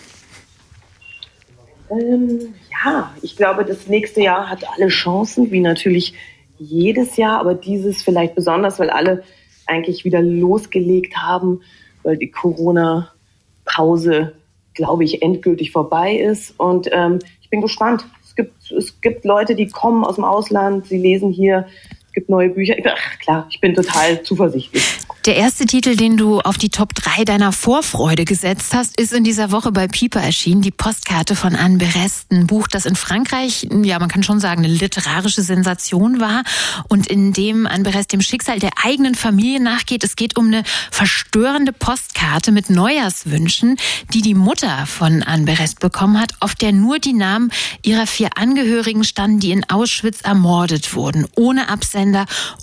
[1.91, 6.13] Ähm, ja, ich glaube, das nächste Jahr hat alle Chancen, wie natürlich
[6.57, 9.25] jedes Jahr, aber dieses vielleicht besonders, weil alle
[9.65, 11.59] eigentlich wieder losgelegt haben,
[12.03, 14.31] weil die Corona-Pause
[14.75, 16.59] glaube ich, endgültig vorbei ist.
[16.59, 18.05] Und ähm, ich bin gespannt.
[18.23, 21.67] Es gibt, es gibt Leute, die kommen aus dem Ausland, sie lesen hier
[22.15, 22.75] gibt neue Bücher.
[22.85, 24.83] Ach klar, ich bin total zuversichtlich.
[25.25, 29.23] Der erste Titel, den du auf die Top 3 deiner Vorfreude gesetzt hast, ist in
[29.23, 30.61] dieser Woche bei Pieper erschienen.
[30.61, 32.31] Die Postkarte von Anne Berest.
[32.31, 36.43] Ein Buch, das in Frankreich, ja, man kann schon sagen, eine literarische Sensation war
[36.89, 40.03] und in dem Anne Berest dem Schicksal der eigenen Familie nachgeht.
[40.03, 43.77] Es geht um eine verstörende Postkarte mit Neujahrswünschen,
[44.13, 47.51] die die Mutter von Anne Berest bekommen hat, auf der nur die Namen
[47.81, 51.25] ihrer vier Angehörigen standen, die in Auschwitz ermordet wurden.
[51.35, 52.04] Ohne Absender,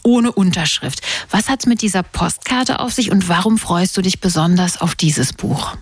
[0.02, 1.00] ohne Unterschrift.
[1.30, 4.94] Was hat's mit dieser Postkarte Postkarte auf sich und warum freust du dich besonders auf
[4.94, 5.76] dieses Buch?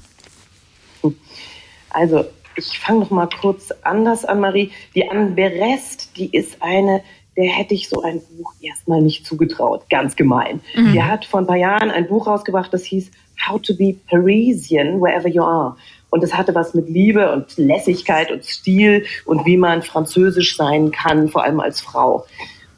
[1.91, 2.25] Also,
[2.57, 4.71] ich fange noch mal kurz anders an, Marie.
[4.95, 7.03] Die Anne Berest, die ist eine,
[7.37, 9.89] der hätte ich so ein Buch erstmal nicht zugetraut.
[9.91, 10.61] Ganz gemein.
[10.75, 10.93] Mhm.
[10.93, 13.11] Die hat vor ein paar Jahren ein Buch rausgebracht, das hieß
[13.49, 15.77] How to be Parisian wherever you are.
[16.11, 20.91] Und es hatte was mit Liebe und Lässigkeit und Stil und wie man französisch sein
[20.91, 22.27] kann, vor allem als Frau.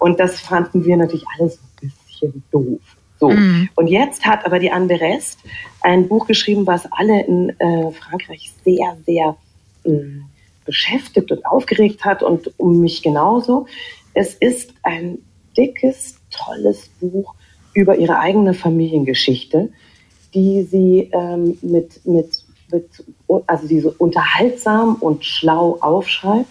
[0.02, 2.80] Und das fanden wir natürlich alles ein bisschen doof.
[3.20, 3.30] So.
[3.30, 3.68] Mhm.
[3.76, 5.38] Und jetzt hat aber die Anne Berest
[5.80, 9.36] ein Buch geschrieben, was alle in äh, Frankreich sehr, sehr
[9.84, 10.24] mh, mm,
[10.64, 13.66] beschäftigt und aufgeregt hat und um mich genauso.
[14.12, 15.18] Es ist ein
[15.56, 17.34] dickes, tolles Buch
[17.74, 19.70] über ihre eigene Familiengeschichte,
[20.34, 22.88] die sie ähm, mit, mit, mit,
[23.46, 26.50] also die so unterhaltsam und schlau aufschreibt.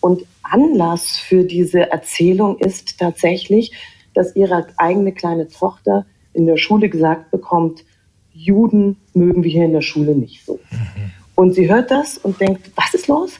[0.00, 3.72] Und Anlass für diese Erzählung ist tatsächlich,
[4.14, 7.84] dass ihre eigene kleine Tochter in der Schule gesagt bekommt,
[8.32, 10.60] Juden mögen wir hier in der Schule nicht so.
[10.70, 11.12] Mhm.
[11.34, 13.38] Und sie hört das und denkt, was ist los?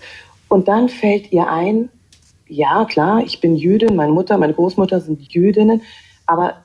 [0.49, 1.89] Und dann fällt ihr ein,
[2.49, 5.83] ja klar, ich bin Jüdin, meine Mutter, meine Großmutter sind Jüdinnen,
[6.27, 6.63] aber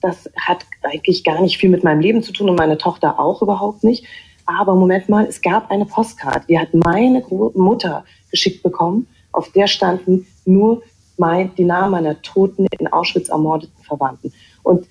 [0.00, 3.42] das hat eigentlich gar nicht viel mit meinem Leben zu tun und meine Tochter auch
[3.42, 4.06] überhaupt nicht.
[4.46, 7.22] Aber Moment mal, es gab eine Postkarte, die hat meine
[7.54, 9.06] Mutter geschickt bekommen,
[9.40, 10.82] auf der standen nur
[11.16, 14.34] mein, die Namen meiner toten, in Auschwitz ermordeten Verwandten.
[14.62, 14.86] Und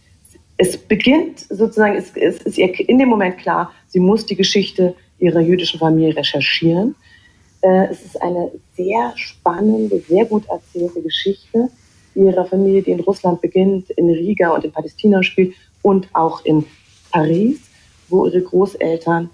[0.58, 4.96] es beginnt sozusagen, es, es ist ihr in dem Moment klar, sie muss die Geschichte
[5.20, 6.96] ihrer jüdischen Familie recherchieren.
[7.62, 11.70] Äh, es ist eine sehr spannende, sehr gut erzählte Geschichte
[12.16, 16.66] ihrer Familie, die in Russland beginnt, in Riga und in Palästina spielt und auch in
[17.12, 17.60] Paris,
[18.10, 19.30] wo ihre Großeltern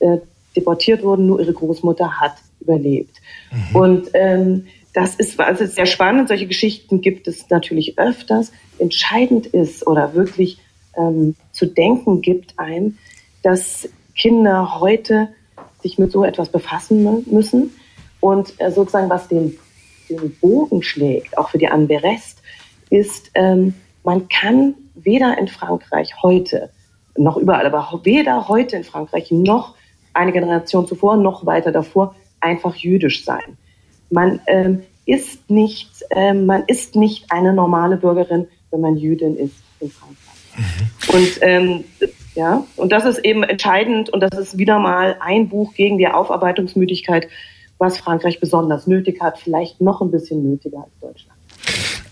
[0.00, 0.18] äh,
[0.56, 3.20] deportiert wurden, nur ihre Großmutter hat überlebt.
[3.50, 3.76] Mhm.
[3.76, 6.28] Und ähm, das ist also sehr spannend.
[6.28, 8.50] Solche Geschichten gibt es natürlich öfters.
[8.78, 10.58] Entscheidend ist oder wirklich
[10.96, 12.98] ähm, zu denken gibt einem,
[13.42, 15.28] dass Kinder heute
[15.82, 17.72] sich mit so etwas befassen müssen
[18.20, 19.58] und äh, sozusagen was den,
[20.08, 22.40] den Bogen schlägt, auch für die Anne Berest,
[22.88, 26.70] ist, ähm, man kann weder in Frankreich heute
[27.16, 29.74] noch überall, aber weder heute in Frankreich noch
[30.14, 33.56] eine Generation zuvor noch weiter davor einfach jüdisch sein.
[34.10, 39.54] Man ähm, ist nicht, ähm, man ist nicht eine normale Bürgerin, wenn man Jüdin ist
[39.80, 40.26] in Frankreich.
[40.56, 41.14] Mhm.
[41.14, 41.84] Und ähm,
[42.34, 46.08] ja, und das ist eben entscheidend und das ist wieder mal ein Buch gegen die
[46.08, 47.28] Aufarbeitungsmüdigkeit,
[47.78, 51.38] was Frankreich besonders nötig hat, vielleicht noch ein bisschen nötiger als Deutschland.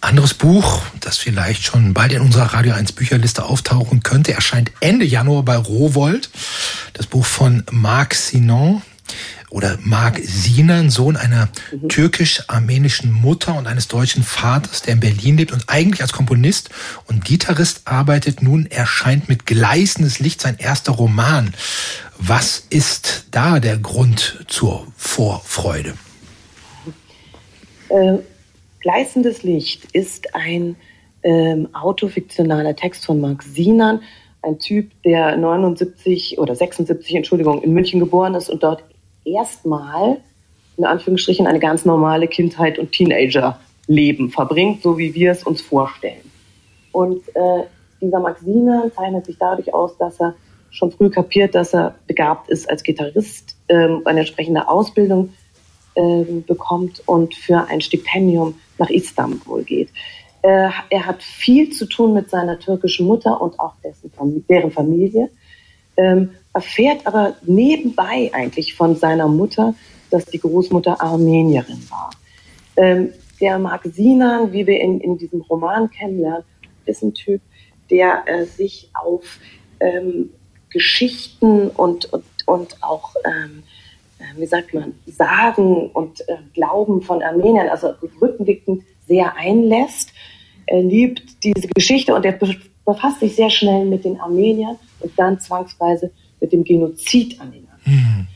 [0.01, 5.07] Anderes Buch, das vielleicht schon bald in unserer Radio 1 Bücherliste auftauchen könnte, erscheint Ende
[5.07, 6.31] Januar bei Rowold.
[6.93, 8.83] Das Buch von Marc Sinon,
[9.55, 11.89] oder Mark Sinan, Sohn einer mhm.
[11.89, 16.71] türkisch-armenischen Mutter und eines deutschen Vaters, der in Berlin lebt und eigentlich als Komponist
[17.07, 18.43] und Gitarrist arbeitet.
[18.43, 21.55] Nun erscheint mit gleißendes Licht sein erster Roman.
[22.19, 25.95] Was ist da der Grund zur Vorfreude?
[27.91, 28.19] Äh,
[28.81, 30.75] gleißendes Licht ist ein
[31.23, 34.01] ähm, autofiktionaler Text von Mark Sinan,
[34.43, 38.83] ein Typ, der 79 oder 76, Entschuldigung, in München geboren ist und dort
[39.25, 40.19] erstmal
[40.77, 46.31] in Anführungsstrichen eine ganz normale Kindheit und Teenagerleben verbringt, so wie wir es uns vorstellen.
[46.93, 47.65] Und äh,
[48.01, 50.35] dieser Maxine zeichnet sich dadurch aus, dass er
[50.71, 55.33] schon früh kapiert, dass er begabt ist als Gitarrist, ähm, eine entsprechende Ausbildung
[55.95, 59.91] ähm, bekommt und für ein Stipendium nach Istanbul geht.
[60.43, 64.13] Äh, er hat viel zu tun mit seiner türkischen Mutter und auch dessen,
[64.49, 65.31] deren Familie.
[65.97, 69.75] Ähm, erfährt aber nebenbei eigentlich von seiner Mutter,
[70.11, 72.11] dass die Großmutter Armenierin war.
[72.77, 76.45] Ähm, der Mark Sinan, wie wir in, in diesem Roman kennenlernen,
[76.87, 77.41] ist ein Typ,
[77.91, 79.39] der äh, sich auf
[79.81, 80.31] ähm,
[80.71, 83.63] Geschichten und, und, und auch, ähm,
[84.19, 90.11] äh, wie sagt man, Sagen und äh, Glauben von Armeniern, also rückblickend sehr einlässt.
[90.67, 92.39] Er liebt diese Geschichte und er
[92.85, 97.69] befasst sich sehr schnell mit den Armeniern und dann zwangsweise mit dem Genozid an den
[97.69, 97.85] Armeniern.
[97.85, 98.27] Mhm.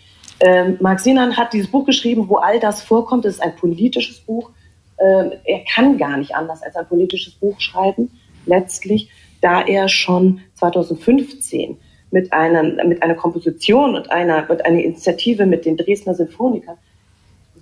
[0.41, 3.25] Ähm, Mark Sinan hat dieses Buch geschrieben, wo all das vorkommt.
[3.25, 4.51] Es ist ein politisches Buch.
[4.99, 8.11] äh, er kann gar nicht anders als ein politisches Buch schreiben,
[8.47, 11.77] letztlich, da er schon 2015
[12.11, 16.77] mit einer, mit einer Komposition und einer, mit einer Initiative mit den Dresdner Sinfonikern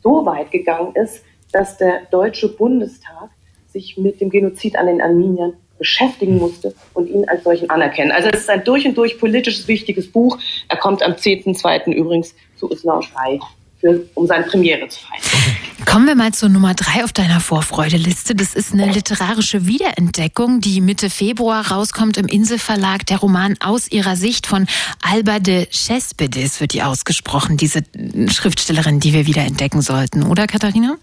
[0.03, 3.31] so weit gegangen ist, dass der Deutsche Bundestag
[3.69, 8.13] sich mit dem Genozid an den Armeniern beschäftigen musste und ihn als solchen anerkennen.
[8.13, 10.39] Also es ist ein durch und durch politisches wichtiges Buch.
[10.69, 11.93] Er kommt am 10.2.
[11.93, 13.39] übrigens zu frei,
[13.81, 15.57] für, um seine Premiere zu feiern.
[15.85, 18.35] Kommen wir mal zur Nummer drei auf deiner Vorfreudeliste.
[18.35, 23.05] Das ist eine literarische Wiederentdeckung, die Mitte Februar rauskommt im Inselverlag.
[23.07, 24.67] Der Roman aus ihrer Sicht von
[25.03, 27.83] Alba de Cespedes wird die ausgesprochen, diese
[28.29, 30.97] Schriftstellerin, die wir wiederentdecken sollten, oder Katharina?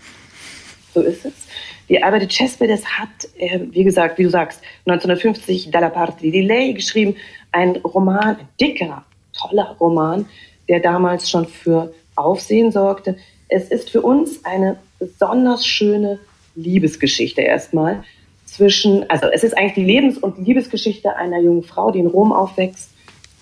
[0.94, 1.34] So ist es.
[1.90, 6.72] Die Albert Cespedes hat, äh, wie gesagt, wie du sagst, 1950 Dalla parte di lei
[6.72, 7.16] geschrieben,
[7.52, 10.26] ein Roman, ein dicker, toller Roman,
[10.70, 13.18] der damals schon für Aufsehen sorgte.
[13.50, 16.20] Es ist für uns eine besonders schöne
[16.56, 18.04] Liebesgeschichte erstmal
[18.46, 22.32] zwischen, also es ist eigentlich die Lebens- und Liebesgeschichte einer jungen Frau, die in Rom
[22.32, 22.92] aufwächst,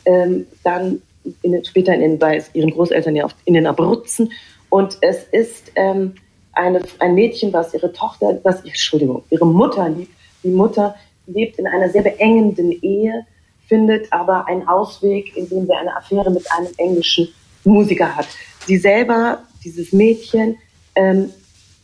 [0.06, 1.02] ähm, dann
[1.42, 4.32] in, später in, bei ihren Großeltern in den Abruzzen.
[4.70, 6.16] Und es ist ähm,
[6.54, 10.14] eine, ein Mädchen, was ihre Tochter, was, Entschuldigung, ihre Mutter liebt.
[10.44, 10.96] Die Mutter
[11.28, 13.26] lebt in einer sehr beengenden Ehe,
[13.68, 17.30] findet aber einen Ausweg, indem sie eine Affäre mit einem englischen
[17.64, 18.28] Musiker hat.
[18.66, 20.58] Sie selber, dieses Mädchen,
[20.96, 21.30] ähm,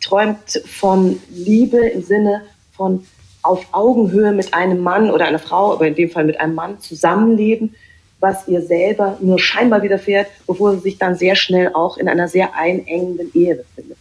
[0.02, 2.44] träumt von Liebe im Sinne
[2.76, 3.06] von
[3.42, 6.80] auf Augenhöhe mit einem Mann oder einer Frau, aber in dem Fall mit einem Mann
[6.80, 7.76] zusammenleben,
[8.20, 12.28] was ihr selber nur scheinbar widerfährt, bevor sie sich dann sehr schnell auch in einer
[12.28, 13.98] sehr einengenden Ehe befindet.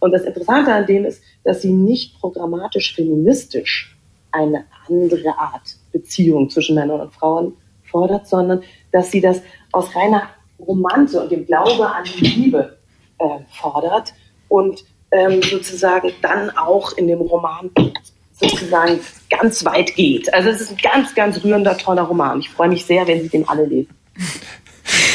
[0.00, 3.96] Und das Interessante an dem ist, dass sie nicht programmatisch feministisch
[4.30, 7.54] eine andere Art Beziehung zwischen Männern und Frauen
[7.84, 9.40] fordert, sondern dass sie das
[9.72, 10.22] aus reiner
[10.58, 12.76] Romanze und dem Glaube an die Liebe
[13.18, 14.12] äh, fordert
[14.48, 17.70] und ähm, sozusagen dann auch in dem Roman
[18.32, 20.32] sozusagen ganz weit geht.
[20.34, 22.40] Also es ist ein ganz, ganz rührender, toller Roman.
[22.40, 23.94] Ich freue mich sehr, wenn Sie den alle lesen.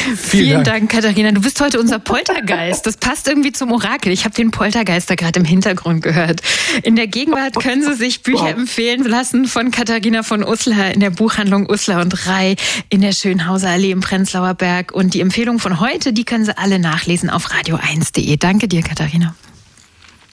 [0.02, 0.66] Vielen, Vielen Dank.
[0.66, 0.90] Dank.
[0.90, 1.32] Katharina.
[1.32, 2.86] Du bist heute unser Poltergeist.
[2.86, 4.12] Das passt irgendwie zum Orakel.
[4.12, 6.40] Ich habe den Poltergeister gerade im Hintergrund gehört.
[6.82, 11.10] In der Gegenwart können Sie sich Bücher empfehlen lassen von Katharina von Uslar in der
[11.10, 12.56] Buchhandlung Uslar und Rai
[12.88, 14.92] in der Schönhauser Allee im Prenzlauer Berg.
[14.92, 18.36] Und die Empfehlung von heute, die können Sie alle nachlesen auf radio1.de.
[18.36, 19.34] Danke dir, Katharina.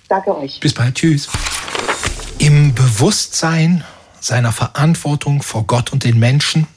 [0.08, 0.60] Danke euch.
[0.60, 0.96] Bis bald.
[0.96, 1.30] Tschüss.
[2.40, 3.84] Im Bewusstsein
[4.20, 6.68] seiner Verantwortung vor Gott und den Menschen,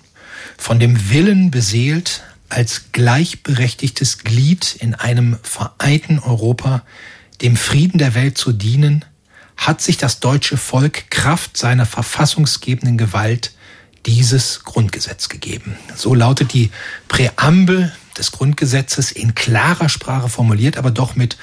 [0.58, 2.22] von dem Willen beseelt,
[2.52, 6.82] als gleichberechtigtes Glied in einem vereinten Europa
[7.40, 9.04] dem Frieden der Welt zu dienen,
[9.56, 13.52] hat sich das deutsche Volk Kraft seiner verfassungsgebenden Gewalt
[14.04, 15.76] dieses Grundgesetz gegeben.
[15.96, 16.70] So lautet die
[17.08, 21.36] Präambel des Grundgesetzes in klarer Sprache formuliert, aber doch mit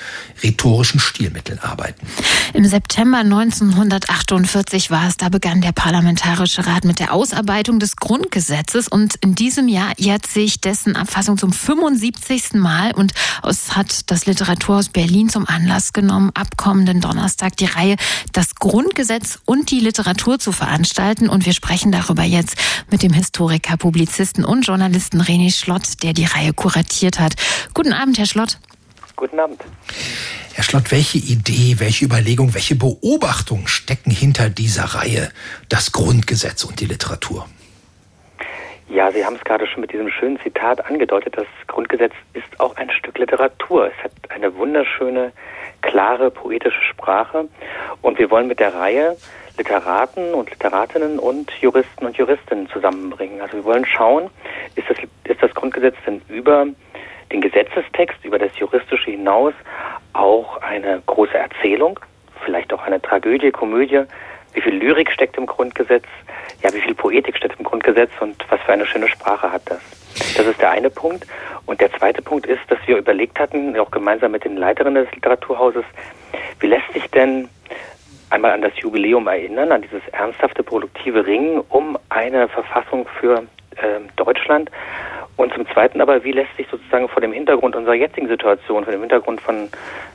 [0.43, 2.07] rhetorischen Stilmitteln arbeiten.
[2.53, 8.87] Im September 1948 war es, da begann der Parlamentarische Rat mit der Ausarbeitung des Grundgesetzes
[8.87, 12.53] und in diesem Jahr jährt sich dessen Abfassung zum 75.
[12.53, 17.95] Mal und es hat das Literaturhaus Berlin zum Anlass genommen, ab kommenden Donnerstag die Reihe
[18.33, 22.55] Das Grundgesetz und die Literatur zu veranstalten und wir sprechen darüber jetzt
[22.91, 27.33] mit dem Historiker, Publizisten und Journalisten René Schlott, der die Reihe kuratiert hat.
[27.73, 28.57] Guten Abend, Herr Schlott.
[29.15, 29.63] Guten Abend.
[30.53, 35.31] Herr Schlott, welche Idee, welche Überlegung, welche Beobachtung stecken hinter dieser Reihe,
[35.69, 37.47] das Grundgesetz und die Literatur?
[38.89, 41.37] Ja, Sie haben es gerade schon mit diesem schönen Zitat angedeutet.
[41.37, 43.87] Das Grundgesetz ist auch ein Stück Literatur.
[43.87, 45.31] Es hat eine wunderschöne,
[45.81, 47.47] klare, poetische Sprache.
[48.01, 49.15] Und wir wollen mit der Reihe
[49.59, 53.41] Literaten und Literatinnen und Juristen und Juristinnen zusammenbringen.
[53.41, 54.29] Also wir wollen schauen,
[54.75, 56.65] ist das, ist das Grundgesetz denn über
[57.31, 59.53] den Gesetzestext, über das Juristische hinaus
[60.13, 61.99] auch eine große Erzählung,
[62.43, 64.03] vielleicht auch eine Tragödie, Komödie,
[64.53, 66.05] wie viel Lyrik steckt im Grundgesetz,
[66.63, 69.79] ja, wie viel Poetik steckt im Grundgesetz und was für eine schöne Sprache hat das.
[70.35, 71.27] Das ist der eine Punkt.
[71.65, 75.13] Und der zweite Punkt ist, dass wir überlegt hatten, auch gemeinsam mit den Leiterinnen des
[75.13, 75.85] Literaturhauses,
[76.59, 77.47] wie lässt sich denn
[78.29, 83.43] einmal an das Jubiläum erinnern, an dieses ernsthafte, produktive Ringen um eine Verfassung für
[83.75, 84.69] äh, Deutschland.
[85.35, 88.91] Und zum Zweiten aber, wie lässt sich sozusagen vor dem Hintergrund unserer jetzigen Situation, vor
[88.91, 89.69] dem Hintergrund von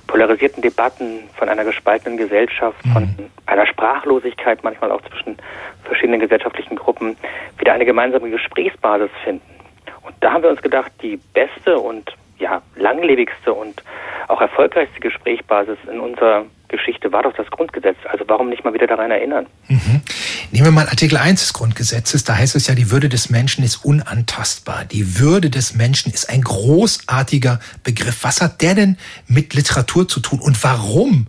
[0.06, 2.92] polarisierten Debatten, von einer gespaltenen Gesellschaft, mhm.
[2.92, 5.38] von einer Sprachlosigkeit manchmal auch zwischen
[5.84, 7.16] verschiedenen gesellschaftlichen Gruppen,
[7.58, 9.54] wieder eine gemeinsame Gesprächsbasis finden.
[10.02, 12.14] Und da haben wir uns gedacht, die beste und
[12.44, 13.82] ja, langlebigste und
[14.28, 17.96] auch erfolgreichste Gesprächsbasis in unserer Geschichte war doch das Grundgesetz.
[18.10, 19.46] Also warum nicht mal wieder daran erinnern?
[19.68, 20.02] Mhm.
[20.50, 23.64] Nehmen wir mal Artikel 1 des Grundgesetzes, da heißt es ja, die Würde des Menschen
[23.64, 24.84] ist unantastbar.
[24.84, 28.24] Die Würde des Menschen ist ein großartiger Begriff.
[28.24, 31.28] Was hat der denn mit Literatur zu tun und warum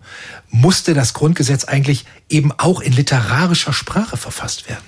[0.50, 4.84] musste das Grundgesetz eigentlich eben auch in literarischer Sprache verfasst werden?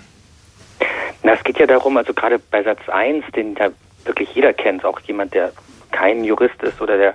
[1.24, 3.70] Na, es geht ja darum, also gerade bei Satz 1, den ja
[4.06, 5.52] wirklich jeder kennt, auch jemand, der
[5.92, 7.14] kein Jurist ist oder der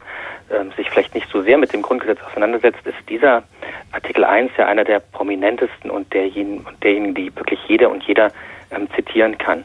[0.51, 3.43] ähm, sich vielleicht nicht so sehr mit dem Grundgesetz auseinandersetzt, ist dieser
[3.93, 8.33] Artikel 1 ja einer der prominentesten und derjenigen, derjenigen die wirklich jeder und jeder
[8.71, 9.65] ähm, zitieren kann.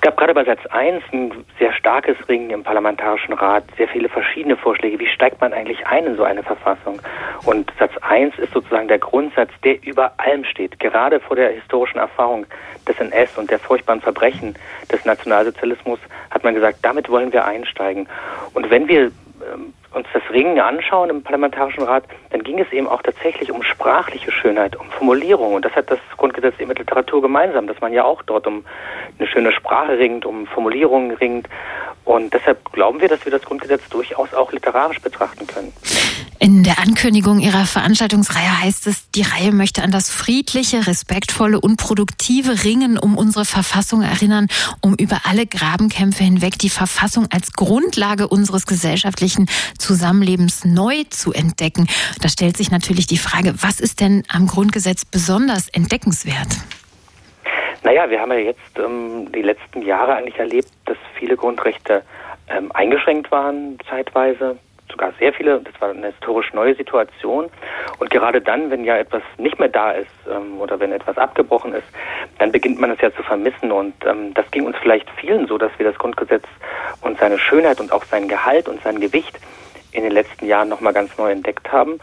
[0.00, 4.08] Es gab gerade bei Satz 1 ein sehr starkes Ringen im Parlamentarischen Rat, sehr viele
[4.08, 4.98] verschiedene Vorschläge.
[4.98, 7.02] Wie steigt man eigentlich ein in so eine Verfassung?
[7.44, 10.80] Und Satz 1 ist sozusagen der Grundsatz, der über allem steht.
[10.80, 12.46] Gerade vor der historischen Erfahrung
[12.88, 14.54] des NS und der furchtbaren Verbrechen
[14.90, 15.98] des Nationalsozialismus
[16.30, 18.08] hat man gesagt, damit wollen wir einsteigen.
[18.54, 19.02] Und wenn wir
[19.52, 23.62] ähm, uns das Ringen anschauen im Parlamentarischen Rat, dann ging es eben auch tatsächlich um
[23.62, 25.54] sprachliche Schönheit, um Formulierung.
[25.54, 28.64] Und das hat das Grundgesetz eben mit Literatur gemeinsam, dass man ja auch dort um
[29.18, 31.48] eine schöne Sprache ringt, um Formulierungen ringt.
[32.04, 35.72] Und deshalb glauben wir, dass wir das Grundgesetz durchaus auch literarisch betrachten können.
[36.42, 41.76] In der Ankündigung Ihrer Veranstaltungsreihe heißt es, die Reihe möchte an das friedliche, respektvolle und
[41.76, 44.48] produktive Ringen um unsere Verfassung erinnern,
[44.80, 49.50] um über alle Grabenkämpfe hinweg die Verfassung als Grundlage unseres gesellschaftlichen
[49.80, 51.88] Zusammenlebens neu zu entdecken.
[52.20, 56.48] Da stellt sich natürlich die Frage, was ist denn am Grundgesetz besonders entdeckenswert?
[57.82, 62.02] Naja, wir haben ja jetzt ähm, die letzten Jahre eigentlich erlebt, dass viele Grundrechte
[62.48, 64.58] ähm, eingeschränkt waren zeitweise
[64.90, 65.60] sogar sehr viele.
[65.60, 67.48] Das war eine historisch neue Situation.
[67.98, 71.74] Und gerade dann, wenn ja etwas nicht mehr da ist ähm, oder wenn etwas abgebrochen
[71.74, 71.86] ist,
[72.38, 73.72] dann beginnt man es ja zu vermissen.
[73.72, 76.44] Und ähm, das ging uns vielleicht vielen so, dass wir das Grundgesetz
[77.00, 79.38] und seine Schönheit und auch sein Gehalt und sein Gewicht
[79.92, 81.98] in den letzten Jahren nochmal ganz neu entdeckt haben.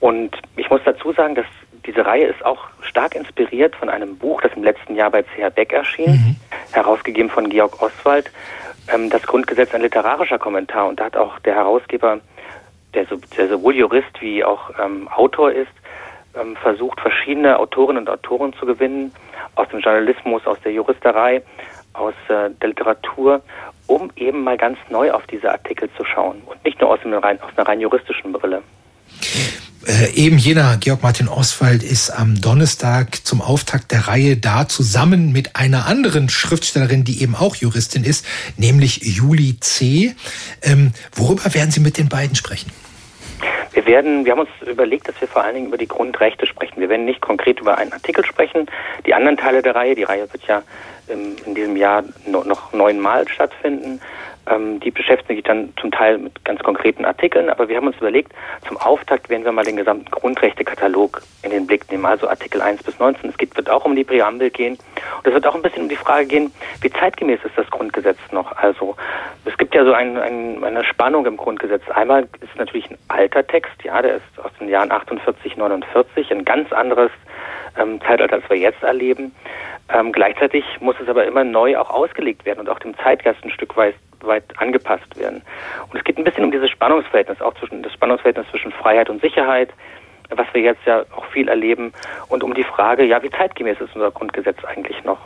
[0.00, 1.46] Und ich muss dazu sagen, dass
[1.86, 5.50] diese Reihe ist auch stark inspiriert von einem Buch, das im letzten Jahr bei CH
[5.54, 6.36] Beck erschien, mhm.
[6.72, 8.30] herausgegeben von Georg Oswald,
[8.92, 10.86] ähm, das Grundgesetz ein literarischer Kommentar.
[10.86, 12.20] Und da hat auch der Herausgeber,
[12.94, 15.72] der, so, der sowohl Jurist wie auch ähm, Autor ist,
[16.38, 19.12] ähm, versucht, verschiedene Autorinnen und Autoren zu gewinnen,
[19.54, 21.42] aus dem Journalismus, aus der Juristerei,
[21.98, 23.42] aus äh, der Literatur,
[23.86, 27.18] um eben mal ganz neu auf diese Artikel zu schauen und nicht nur aus, einem
[27.18, 28.62] rein, aus einer rein juristischen Brille.
[29.86, 35.32] Äh, eben jener Georg Martin Oswald ist am Donnerstag zum Auftakt der Reihe da, zusammen
[35.32, 38.26] mit einer anderen Schriftstellerin, die eben auch Juristin ist,
[38.56, 40.14] nämlich Julie C.
[40.62, 42.70] Ähm, worüber werden Sie mit den beiden sprechen?
[43.72, 46.80] Wir werden, wir haben uns überlegt, dass wir vor allen Dingen über die Grundrechte sprechen.
[46.80, 48.66] Wir werden nicht konkret über einen Artikel sprechen.
[49.06, 50.62] Die anderen Teile der Reihe, die Reihe wird ja
[51.08, 54.00] in diesem Jahr noch neunmal stattfinden.
[54.48, 57.96] Ähm, die beschäftigen sich dann zum Teil mit ganz konkreten Artikeln, aber wir haben uns
[57.98, 58.32] überlegt,
[58.66, 62.82] zum Auftakt werden wir mal den gesamten Grundrechtekatalog in den Blick nehmen, also Artikel 1
[62.82, 63.30] bis 19.
[63.30, 65.88] Es geht, wird auch um die Präambel gehen und es wird auch ein bisschen um
[65.88, 68.52] die Frage gehen, wie zeitgemäß ist das Grundgesetz noch?
[68.56, 68.96] Also
[69.44, 71.82] es gibt ja so ein, ein, eine Spannung im Grundgesetz.
[71.90, 76.44] Einmal ist natürlich ein alter Text, ja, der ist aus den Jahren 48, 49, ein
[76.44, 77.10] ganz anderes
[77.78, 79.34] ähm, Zeitalter, als wir jetzt erleben.
[79.90, 83.50] Ähm, gleichzeitig muss es aber immer neu auch ausgelegt werden und auch dem Zeitgeist ein
[83.50, 85.42] Stück weit weit angepasst werden.
[85.90, 89.20] Und es geht ein bisschen um dieses Spannungsverhältnis, auch zwischen das Spannungsverhältnis zwischen Freiheit und
[89.20, 89.70] Sicherheit,
[90.30, 91.92] was wir jetzt ja auch viel erleben,
[92.28, 95.20] und um die Frage, ja, wie zeitgemäß ist unser Grundgesetz eigentlich noch?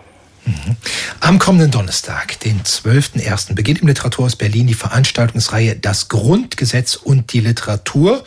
[0.44, 0.76] Mhm.
[1.20, 7.40] Am kommenden Donnerstag, den 12.01., beginnt im Literaturhaus Berlin die Veranstaltungsreihe Das Grundgesetz und die
[7.40, 8.24] Literatur.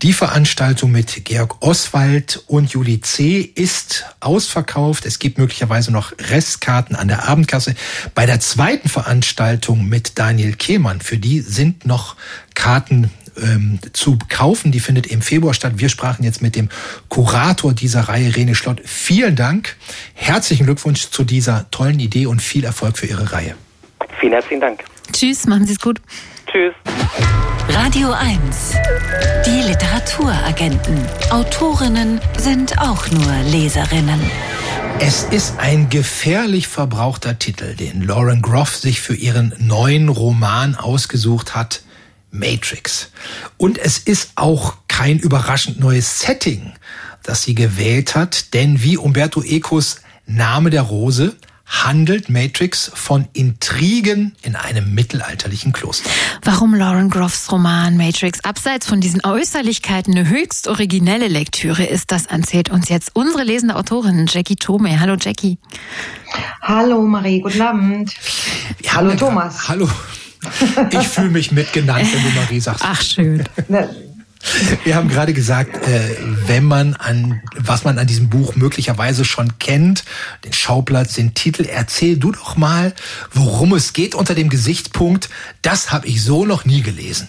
[0.00, 3.40] Die Veranstaltung mit Georg Oswald und Julie C.
[3.40, 5.06] ist ausverkauft.
[5.06, 7.74] Es gibt möglicherweise noch Restkarten an der Abendkasse.
[8.14, 12.16] Bei der zweiten Veranstaltung mit Daniel Kehmann, für die sind noch
[12.54, 13.10] Karten
[13.40, 14.72] ähm, zu kaufen.
[14.72, 15.74] Die findet im Februar statt.
[15.76, 16.68] Wir sprachen jetzt mit dem
[17.08, 18.80] Kurator dieser Reihe, Rene Schlott.
[18.84, 19.76] Vielen Dank.
[20.14, 23.54] Herzlichen Glückwunsch zu dieser tollen Idee und viel Erfolg für Ihre Reihe.
[24.20, 24.84] Vielen herzlichen Dank.
[25.12, 26.00] Tschüss, machen Sie es gut.
[26.50, 26.74] Tschüss.
[27.68, 28.74] Radio 1.
[29.46, 30.98] Die Literaturagenten.
[31.30, 34.20] Autorinnen sind auch nur Leserinnen.
[35.00, 41.54] Es ist ein gefährlich verbrauchter Titel, den Lauren Groff sich für ihren neuen Roman ausgesucht
[41.54, 41.82] hat.
[42.32, 43.10] Matrix.
[43.56, 46.72] Und es ist auch kein überraschend neues Setting,
[47.22, 51.36] das sie gewählt hat, denn wie Umberto Ecos Name der Rose
[51.72, 56.10] handelt Matrix von Intrigen in einem mittelalterlichen Kloster.
[56.42, 62.26] Warum Lauren Groffs Roman Matrix abseits von diesen Äußerlichkeiten eine höchst originelle Lektüre ist, das
[62.26, 65.00] erzählt uns jetzt unsere lesende Autorin Jackie Tome.
[65.00, 65.58] Hallo Jackie.
[66.60, 68.14] Hallo Marie, guten Abend.
[68.88, 69.68] Hallo Thomas.
[69.68, 69.88] Hallo.
[70.90, 72.84] Ich fühle mich mitgenannt, wenn du Marie sagst.
[72.86, 73.44] Ach, schön.
[74.84, 76.16] Wir haben gerade gesagt, äh,
[76.46, 80.04] wenn man an, was man an diesem Buch möglicherweise schon kennt,
[80.44, 82.92] den Schauplatz, den Titel, erzähl du doch mal,
[83.32, 85.30] worum es geht unter dem Gesichtspunkt,
[85.62, 87.28] das habe ich so noch nie gelesen.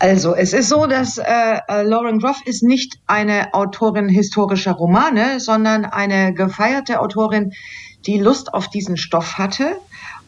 [0.00, 1.24] Also, es ist so, dass äh,
[1.68, 7.52] äh, Lauren Groff ist nicht eine Autorin historischer Romane, sondern eine gefeierte Autorin,
[8.06, 9.76] die Lust auf diesen Stoff hatte.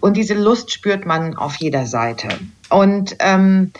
[0.03, 2.29] Und diese Lust spürt man auf jeder Seite.
[2.69, 3.71] Und ähm,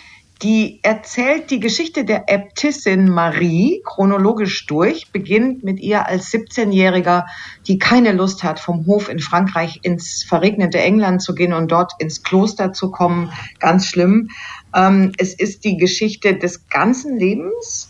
[0.41, 7.27] die erzählt die Geschichte der Äbtissin Marie chronologisch durch, beginnt mit ihr als 17-Jähriger,
[7.67, 11.93] die keine Lust hat, vom Hof in Frankreich ins verregnete England zu gehen und dort
[11.99, 13.33] ins Kloster zu kommen.
[13.59, 14.31] Ganz schlimm.
[14.75, 17.89] Ähm, es ist die Geschichte des ganzen Lebens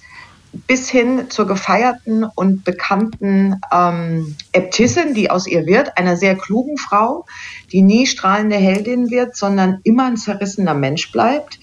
[0.66, 6.76] bis hin zur gefeierten und bekannten ähm, Äbtissin, die aus ihr wird, einer sehr klugen
[6.76, 7.24] Frau,
[7.72, 11.59] die nie strahlende Heldin wird, sondern immer ein zerrissener Mensch bleibt.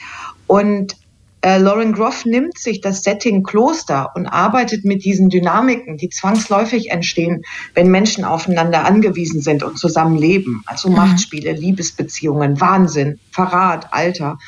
[0.48, 0.96] Und
[1.42, 6.92] äh, Lauren Groff nimmt sich das Setting Kloster und arbeitet mit diesen Dynamiken, die zwangsläufig
[6.92, 7.44] entstehen,
[7.76, 10.64] wenn Menschen aufeinander angewiesen sind und zusammen leben.
[10.66, 10.96] Also mhm.
[10.96, 14.40] Machtspiele, Liebesbeziehungen, Wahnsinn, Verrat, Alter,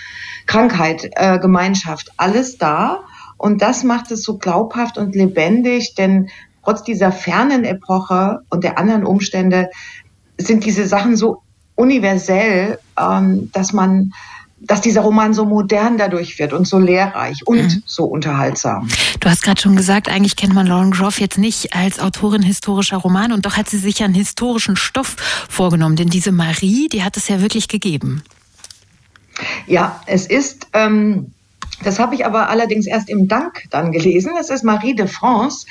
[0.47, 3.03] Krankheit, äh, Gemeinschaft, alles da
[3.41, 6.29] und das macht es so glaubhaft und lebendig, denn
[6.63, 9.69] trotz dieser fernen Epoche und der anderen Umstände
[10.37, 11.41] sind diese Sachen so
[11.75, 14.13] universell, ähm, dass man
[14.63, 17.83] dass dieser Roman so modern dadurch wird und so lehrreich und mhm.
[17.87, 18.87] so unterhaltsam.
[19.19, 22.97] Du hast gerade schon gesagt, eigentlich kennt man Lauren Groff jetzt nicht als Autorin historischer
[22.97, 25.15] Romane und doch hat sie sich einen historischen Stoff
[25.49, 28.21] vorgenommen, denn diese Marie, die hat es ja wirklich gegeben.
[29.65, 31.33] Ja, es ist ähm,
[31.84, 34.34] das habe ich aber allerdings erst im Dank dann gelesen.
[34.39, 35.65] Es ist Marie de France,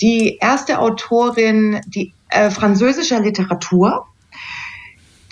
[0.00, 4.06] die erste Autorin die, äh, französischer Literatur.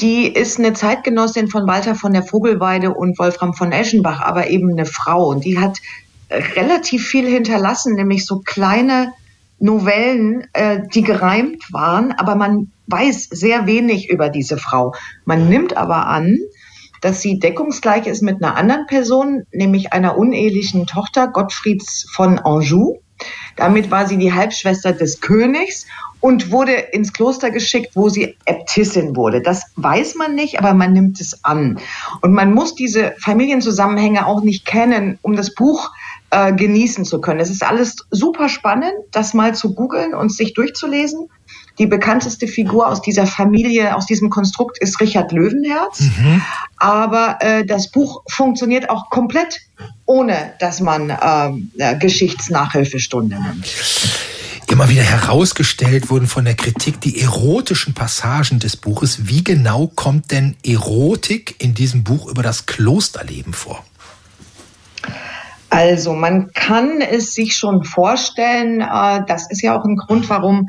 [0.01, 4.73] Die ist eine Zeitgenossin von Walter von der Vogelweide und Wolfram von Eschenbach, aber eben
[4.73, 5.29] eine Frau.
[5.29, 5.79] Und die hat
[6.31, 9.13] relativ viel hinterlassen, nämlich so kleine
[9.61, 14.95] Novellen, äh, die gereimt waren, aber man weiß sehr wenig über diese Frau.
[15.25, 16.39] Man nimmt aber an,
[17.05, 22.97] dass sie deckungsgleich ist mit einer anderen Person, nämlich einer unehelichen Tochter Gottfrieds von Anjou.
[23.57, 25.87] Damit war sie die Halbschwester des Königs
[26.21, 29.43] und wurde ins Kloster geschickt, wo sie Äbtissin wurde.
[29.43, 31.79] Das weiß man nicht, aber man nimmt es an.
[32.23, 35.91] Und man muss diese Familienzusammenhänge auch nicht kennen, um das Buch
[36.31, 37.41] äh, genießen zu können.
[37.41, 41.29] Es ist alles super spannend, das mal zu googeln und sich durchzulesen.
[41.79, 46.01] Die bekannteste Figur aus dieser Familie, aus diesem Konstrukt ist Richard Löwenherz.
[46.01, 46.43] Mhm.
[46.77, 49.61] Aber äh, das Buch funktioniert auch komplett,
[50.07, 53.67] ohne dass man äh, Geschichtsnachhilfestunde nimmt.
[54.69, 59.29] Immer wieder herausgestellt wurden von der Kritik die erotischen Passagen des Buches.
[59.29, 63.85] Wie genau kommt denn Erotik in diesem Buch über das Klosterleben vor?
[65.71, 70.69] Also man kann es sich schon vorstellen, äh, das ist ja auch ein Grund, warum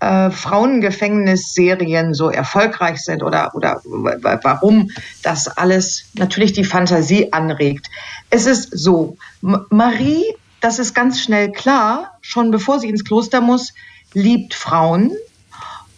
[0.00, 4.90] äh, Frauengefängnisserien so erfolgreich sind oder, oder warum
[5.22, 7.86] das alles natürlich die Fantasie anregt.
[8.30, 10.24] Es ist so, Marie,
[10.60, 13.72] das ist ganz schnell klar, schon bevor sie ins Kloster muss,
[14.12, 15.12] liebt Frauen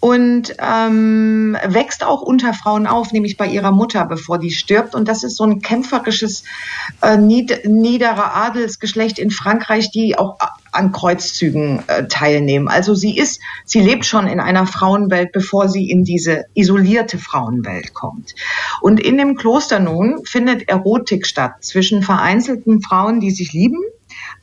[0.01, 4.94] und ähm, wächst auch unter Frauen auf, nämlich bei ihrer Mutter, bevor die stirbt.
[4.94, 6.44] Und das ist so ein kämpferisches
[7.03, 10.38] äh, nied niederer Adelsgeschlecht in Frankreich, die auch
[10.72, 12.68] an Kreuzzügen äh, teilnehmen.
[12.68, 17.94] Also sie ist, sie lebt schon in einer Frauenwelt, bevor sie in diese isolierte Frauenwelt
[17.94, 18.34] kommt.
[18.80, 23.80] Und in dem Kloster nun findet Erotik statt zwischen vereinzelten Frauen, die sich lieben,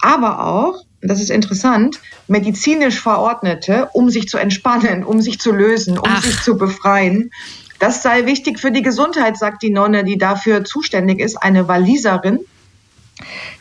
[0.01, 5.97] aber auch das ist interessant, medizinisch Verordnete, um sich zu entspannen, um sich zu lösen,
[5.97, 6.23] um Ach.
[6.23, 7.32] sich zu befreien.
[7.80, 12.39] Das sei wichtig für die Gesundheit, sagt die Nonne, die dafür zuständig ist, eine Waliserin.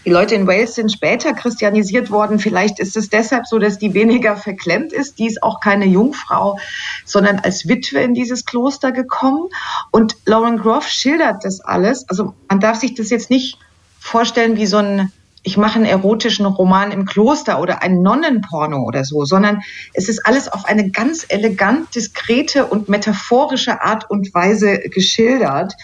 [0.05, 2.39] Die Leute in Wales sind später christianisiert worden.
[2.39, 5.19] Vielleicht ist es deshalb so, dass die weniger verklemmt ist.
[5.19, 6.59] Die ist auch keine Jungfrau,
[7.05, 9.49] sondern als Witwe in dieses Kloster gekommen.
[9.93, 12.09] Und Lauren Groff schildert das alles.
[12.09, 13.59] Also man darf sich das jetzt nicht
[14.01, 15.13] vorstellen wie so ein
[15.47, 19.61] ich mache einen erotischen Roman im Kloster oder ein Nonnenporno oder so, sondern
[19.93, 25.75] es ist alles auf eine ganz elegant, diskrete und metaphorische Art und Weise geschildert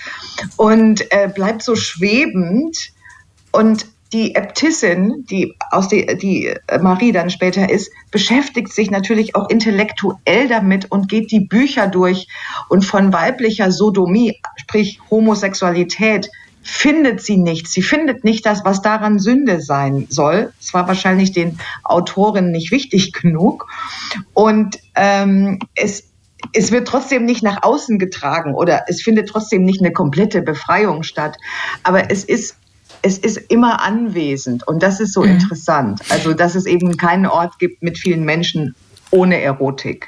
[0.57, 2.93] und äh, bleibt so schwebend.
[3.53, 9.49] Und die Äbtissin, die aus die, die Marie dann später ist, beschäftigt sich natürlich auch
[9.49, 12.27] intellektuell damit und geht die Bücher durch
[12.69, 16.29] und von weiblicher Sodomie, sprich Homosexualität,
[16.63, 17.73] findet sie nichts.
[17.73, 20.53] Sie findet nicht das, was daran Sünde sein soll.
[20.61, 23.67] Es war wahrscheinlich den Autoren nicht wichtig genug.
[24.35, 26.05] Und ähm, es,
[26.53, 31.03] es wird trotzdem nicht nach außen getragen oder es findet trotzdem nicht eine komplette Befreiung
[31.03, 31.37] statt.
[31.83, 32.57] Aber es ist
[33.03, 35.31] es ist immer anwesend und das ist so mhm.
[35.31, 36.01] interessant.
[36.11, 38.75] Also, dass es eben keinen Ort gibt mit vielen Menschen
[39.11, 40.07] ohne Erotik.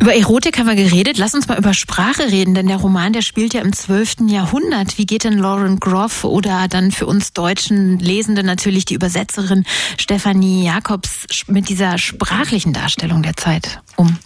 [0.00, 1.18] Über Erotik haben wir geredet.
[1.18, 4.28] Lass uns mal über Sprache reden, denn der Roman, der spielt ja im 12.
[4.28, 4.96] Jahrhundert.
[4.96, 9.64] Wie geht denn Lauren Groff oder dann für uns deutschen Lesende natürlich die Übersetzerin
[9.96, 14.16] Stefanie Jacobs mit dieser sprachlichen Darstellung der Zeit um?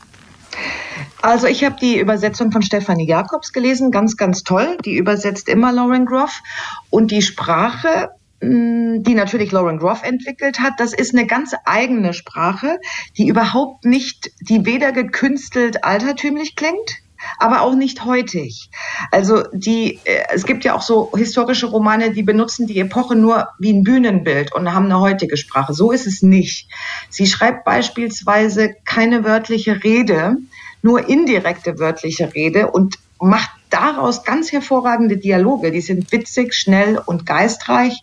[1.23, 4.77] Also ich habe die Übersetzung von Stefanie Jacobs gelesen, ganz, ganz toll.
[4.85, 6.43] Die übersetzt immer Lauren Groff.
[6.91, 8.11] Und die Sprache
[8.43, 10.75] Mm, die natürlich Lauren Groff entwickelt hat.
[10.79, 12.81] Das ist eine ganz eigene Sprache,
[13.17, 16.99] die überhaupt nicht, die weder gekünstelt altertümlich klingt,
[17.39, 18.69] aber auch nicht heutig.
[19.13, 23.47] Also die, äh, es gibt ja auch so historische Romane, die benutzen die Epoche nur
[23.61, 25.73] wie ein Bühnenbild und haben eine heutige Sprache.
[25.73, 26.69] So ist es nicht.
[27.11, 30.39] Sie schreibt beispielsweise keine wörtliche Rede,
[30.83, 35.71] nur indirekte wörtliche Rede und macht daraus ganz hervorragende Dialoge.
[35.71, 38.03] Die sind witzig, schnell und geistreich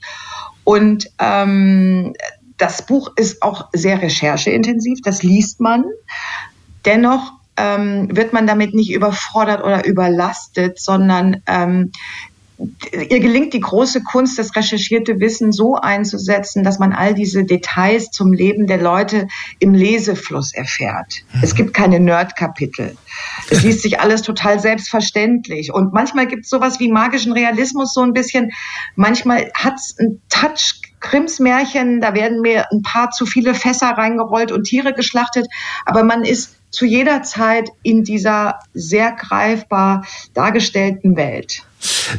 [0.63, 2.13] und ähm,
[2.57, 5.85] das Buch ist auch sehr rechercheintensiv, das liest man.
[6.85, 11.91] Dennoch ähm, wird man damit nicht überfordert oder überlastet, sondern ähm,
[12.91, 18.11] ihr gelingt die große Kunst, das recherchierte Wissen so einzusetzen, dass man all diese Details
[18.11, 19.27] zum Leben der Leute
[19.59, 21.21] im Lesefluss erfährt.
[21.33, 21.39] Mhm.
[21.41, 22.97] Es gibt keine Nerd-Kapitel.
[23.49, 25.73] Es liest sich alles total selbstverständlich.
[25.73, 28.51] Und manchmal gibt es sowas wie magischen Realismus so ein bisschen.
[28.95, 33.91] Manchmal hat es einen Touch Grimms Märchen, da werden mir ein paar zu viele Fässer
[33.91, 35.47] reingerollt und Tiere geschlachtet,
[35.85, 41.63] aber man ist zu jeder Zeit in dieser sehr greifbar dargestellten Welt.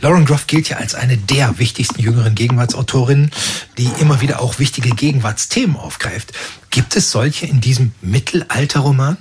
[0.00, 3.30] Lauren Groff gilt ja als eine der wichtigsten jüngeren Gegenwartsautorinnen,
[3.76, 6.32] die immer wieder auch wichtige Gegenwartsthemen aufgreift.
[6.70, 9.18] Gibt es solche in diesem Mittelalterroman?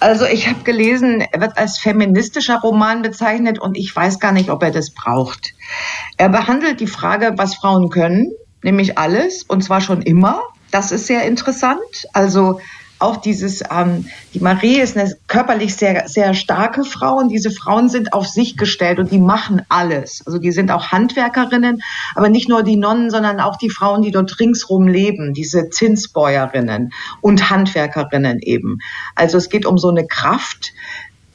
[0.00, 4.48] Also ich habe gelesen, er wird als feministischer Roman bezeichnet und ich weiß gar nicht,
[4.48, 5.54] ob er das braucht.
[6.16, 8.30] Er behandelt die Frage, was Frauen können,
[8.62, 10.42] nämlich alles, und zwar schon immer.
[10.70, 12.06] Das ist sehr interessant.
[12.12, 12.60] Also
[12.98, 17.88] auch dieses, ähm, die Marie ist eine körperlich sehr, sehr starke Frau und diese Frauen
[17.88, 20.22] sind auf sich gestellt und die machen alles.
[20.26, 21.80] Also die sind auch Handwerkerinnen,
[22.14, 26.92] aber nicht nur die Nonnen, sondern auch die Frauen, die dort ringsrum leben, diese Zinsbäuerinnen
[27.20, 28.78] und Handwerkerinnen eben.
[29.14, 30.72] Also es geht um so eine Kraft.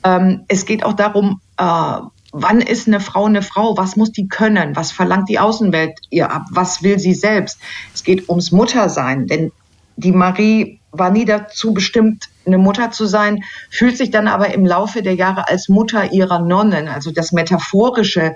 [0.03, 1.97] Ähm, es geht auch darum, äh,
[2.33, 3.77] wann ist eine Frau eine Frau?
[3.77, 4.75] Was muss die können?
[4.75, 6.43] Was verlangt die Außenwelt ihr ab?
[6.49, 7.59] Was will sie selbst?
[7.93, 9.51] Es geht ums Muttersein, denn
[9.95, 14.65] die Marie war nie dazu bestimmt, eine Mutter zu sein, fühlt sich dann aber im
[14.65, 18.35] Laufe der Jahre als Mutter ihrer Nonnen, also das metaphorische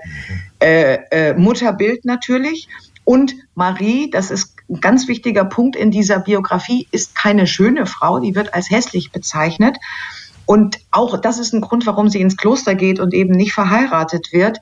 [0.58, 2.68] äh, äh, Mutterbild natürlich.
[3.04, 8.18] Und Marie, das ist ein ganz wichtiger Punkt in dieser Biografie, ist keine schöne Frau,
[8.20, 9.78] die wird als hässlich bezeichnet.
[10.44, 14.32] Und auch das ist ein Grund, warum sie ins Kloster geht und eben nicht verheiratet
[14.32, 14.58] wird.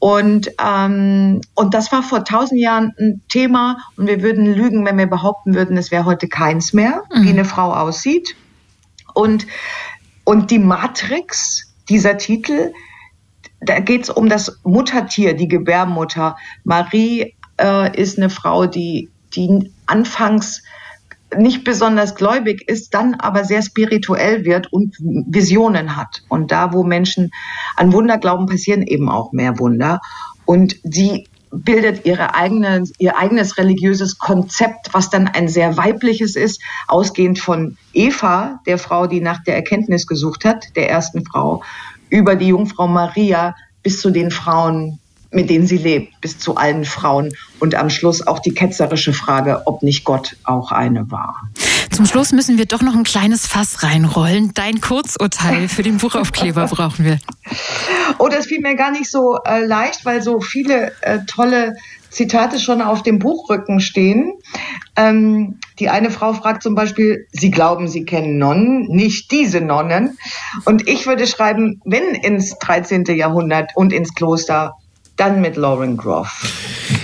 [0.00, 4.96] Und, ähm, und das war vor tausend Jahren ein Thema und wir würden lügen, wenn
[4.96, 7.24] wir behaupten würden, es wäre heute keins mehr, mhm.
[7.24, 8.36] wie eine Frau aussieht.
[9.12, 9.46] Und,
[10.24, 12.72] und die Matrix, dieser Titel,
[13.60, 16.36] da geht es um das Muttertier, die Gebärmutter.
[16.62, 20.62] Marie äh, ist eine Frau, die, die anfangs
[21.36, 26.22] nicht besonders gläubig ist, dann aber sehr spirituell wird und Visionen hat.
[26.28, 27.30] Und da, wo Menschen
[27.76, 30.00] an Wunder glauben, passieren eben auch mehr Wunder.
[30.44, 36.62] Und sie bildet ihre eigene, ihr eigenes religiöses Konzept, was dann ein sehr weibliches ist,
[36.86, 41.62] ausgehend von Eva, der Frau, die nach der Erkenntnis gesucht hat, der ersten Frau,
[42.10, 44.98] über die Jungfrau Maria bis zu den Frauen,
[45.30, 49.62] mit denen sie lebt, bis zu allen Frauen und am Schluss auch die ketzerische Frage,
[49.66, 51.34] ob nicht Gott auch eine war.
[51.90, 54.52] Zum Schluss müssen wir doch noch ein kleines Fass reinrollen.
[54.54, 57.18] Dein Kurzurteil für den Buchaufkleber brauchen wir.
[58.18, 61.74] Oh, das fiel mir gar nicht so äh, leicht, weil so viele äh, tolle
[62.10, 64.32] Zitate schon auf dem Buchrücken stehen.
[64.96, 70.16] Ähm, die eine Frau fragt zum Beispiel, Sie glauben, Sie kennen Nonnen, nicht diese Nonnen.
[70.64, 73.04] Und ich würde schreiben, wenn ins 13.
[73.06, 74.74] Jahrhundert und ins Kloster
[75.18, 76.46] dann mit Lauren Groff.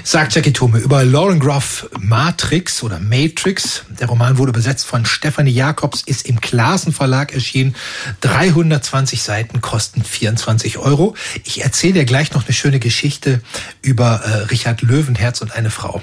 [0.04, 3.84] Sagt Jackie Thume über Lauren Groff Matrix oder Matrix.
[4.00, 7.74] Der Roman wurde besetzt von Stephanie Jacobs, ist im Klasen Verlag erschienen.
[8.20, 11.14] 320 Seiten kosten 24 Euro.
[11.44, 13.42] Ich erzähle dir gleich noch eine schöne Geschichte
[13.82, 16.00] über äh, Richard Löwenherz und eine Frau.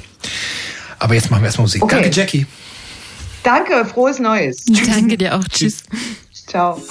[0.99, 1.82] Aber jetzt machen wir erstmal Musik.
[1.84, 1.95] Okay.
[1.95, 2.45] Danke, Jackie.
[3.43, 4.66] Danke, frohes Neues.
[4.66, 5.43] Danke dir auch.
[5.47, 5.84] Tschüss.
[6.47, 6.82] Ciao.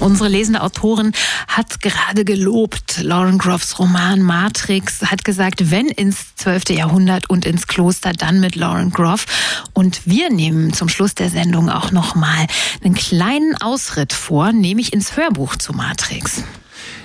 [0.00, 1.12] Unsere lesende Autorin
[1.48, 6.70] hat gerade gelobt Lauren Groffs Roman Matrix, hat gesagt, wenn ins 12.
[6.70, 9.26] Jahrhundert und ins Kloster, dann mit Lauren Groff.
[9.72, 12.46] Und wir nehmen zum Schluss der Sendung auch nochmal
[12.84, 16.44] einen kleinen Ausritt vor, nämlich ins Hörbuch zu Matrix.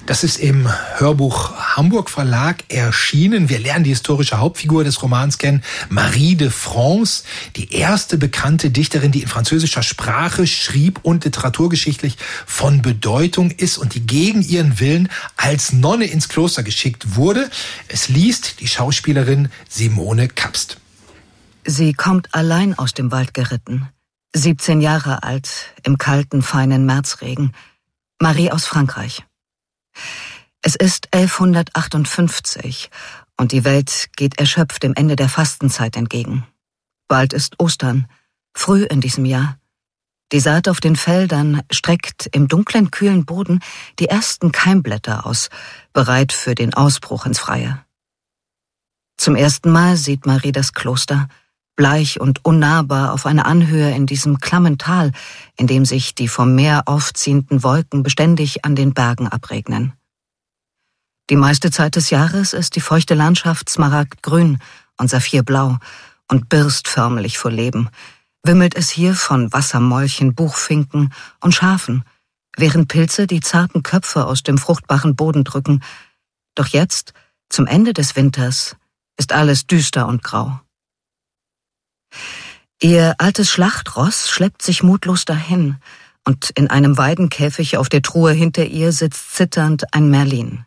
[0.05, 3.47] Das ist im Hörbuch Hamburg Verlag erschienen.
[3.47, 7.23] Wir lernen die historische Hauptfigur des Romans kennen, Marie de France,
[7.55, 13.95] die erste bekannte Dichterin, die in französischer Sprache schrieb und literaturgeschichtlich von Bedeutung ist und
[13.95, 17.49] die gegen ihren Willen als Nonne ins Kloster geschickt wurde.
[17.87, 20.81] Es liest die Schauspielerin Simone Kapst.
[21.63, 23.87] Sie kommt allein aus dem Wald geritten.
[24.35, 27.53] 17 Jahre alt, im kalten, feinen Märzregen.
[28.19, 29.23] Marie aus Frankreich.
[30.61, 32.89] Es ist 1158
[33.37, 36.47] und die Welt geht erschöpft dem Ende der Fastenzeit entgegen.
[37.07, 38.07] Bald ist Ostern,
[38.53, 39.57] früh in diesem Jahr.
[40.31, 43.59] Die Saat auf den Feldern streckt im dunklen, kühlen Boden
[43.99, 45.49] die ersten Keimblätter aus,
[45.91, 47.83] bereit für den Ausbruch ins Freie.
[49.17, 51.27] Zum ersten Mal sieht Marie das Kloster,
[51.75, 55.11] bleich und unnahbar auf einer Anhöhe in diesem klammen Tal,
[55.57, 59.93] in dem sich die vom Meer aufziehenden Wolken beständig an den Bergen abregnen.
[61.29, 64.59] Die meiste Zeit des Jahres ist die feuchte Landschaft smaragdgrün
[64.97, 65.77] und saphirblau
[66.27, 67.89] und birst förmlich vor Leben,
[68.43, 72.03] wimmelt es hier von Wassermolchen, Buchfinken und Schafen,
[72.57, 75.81] während Pilze die zarten Köpfe aus dem fruchtbaren Boden drücken.
[76.55, 77.13] Doch jetzt,
[77.49, 78.75] zum Ende des Winters,
[79.17, 80.59] ist alles düster und grau.
[82.81, 85.77] Ihr altes Schlachtross schleppt sich mutlos dahin,
[86.25, 90.65] und in einem Weidenkäfig auf der Truhe hinter ihr sitzt zitternd ein Merlin.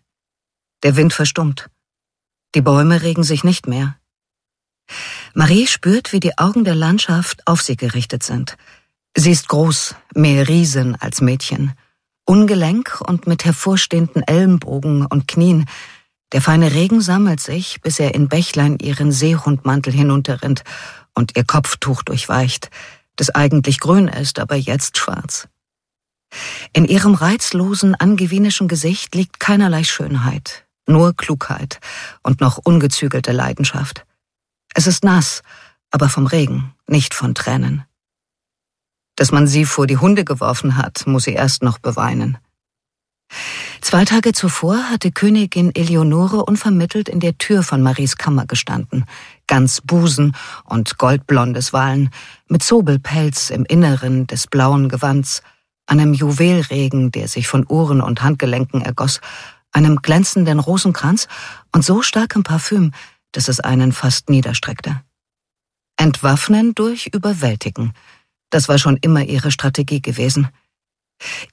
[0.82, 1.70] Der Wind verstummt.
[2.54, 3.96] Die Bäume regen sich nicht mehr.
[5.34, 8.57] Marie spürt, wie die Augen der Landschaft auf sie gerichtet sind.
[9.16, 11.72] Sie ist groß, mehr Riesen als Mädchen,
[12.24, 15.66] ungelenk und mit hervorstehenden Ellenbogen und Knien.
[16.32, 20.64] Der feine Regen sammelt sich, bis er in Bächlein ihren Seehundmantel hinunterrinnt
[21.17, 22.71] und ihr Kopftuch durchweicht,
[23.17, 25.49] das eigentlich grün ist, aber jetzt schwarz.
[26.73, 31.81] In ihrem reizlosen, angewienischen Gesicht liegt keinerlei Schönheit, nur Klugheit
[32.23, 34.05] und noch ungezügelte Leidenschaft.
[34.75, 35.43] Es ist nass,
[35.91, 37.85] aber vom Regen, nicht von Tränen.
[39.17, 42.37] Dass man sie vor die Hunde geworfen hat, muss sie erst noch beweinen.
[43.81, 49.05] Zwei Tage zuvor hatte Königin Eleonore unvermittelt in der Tür von Maries Kammer gestanden,
[49.47, 52.11] ganz Busen und goldblondes Wallen,
[52.49, 55.42] mit Zobelpelz im Inneren des blauen Gewands,
[55.86, 59.20] einem Juwelregen, der sich von Uhren und Handgelenken ergoss,
[59.72, 61.28] einem glänzenden Rosenkranz
[61.72, 62.92] und so starkem Parfüm,
[63.32, 65.03] dass es einen fast niederstreckte.
[65.97, 67.92] Entwaffnen durch Überwältigen.
[68.51, 70.49] Das war schon immer ihre Strategie gewesen–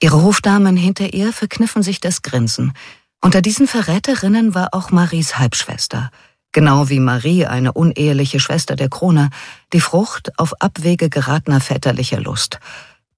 [0.00, 2.72] Ihre Hofdamen hinter ihr verkniffen sich das Grinsen.
[3.20, 6.10] Unter diesen Verräterinnen war auch Maries Halbschwester,
[6.54, 9.28] genau wie Marie eine uneheliche Schwester der Krone,
[9.74, 12.60] die Frucht auf Abwege geratener väterlicher Lust.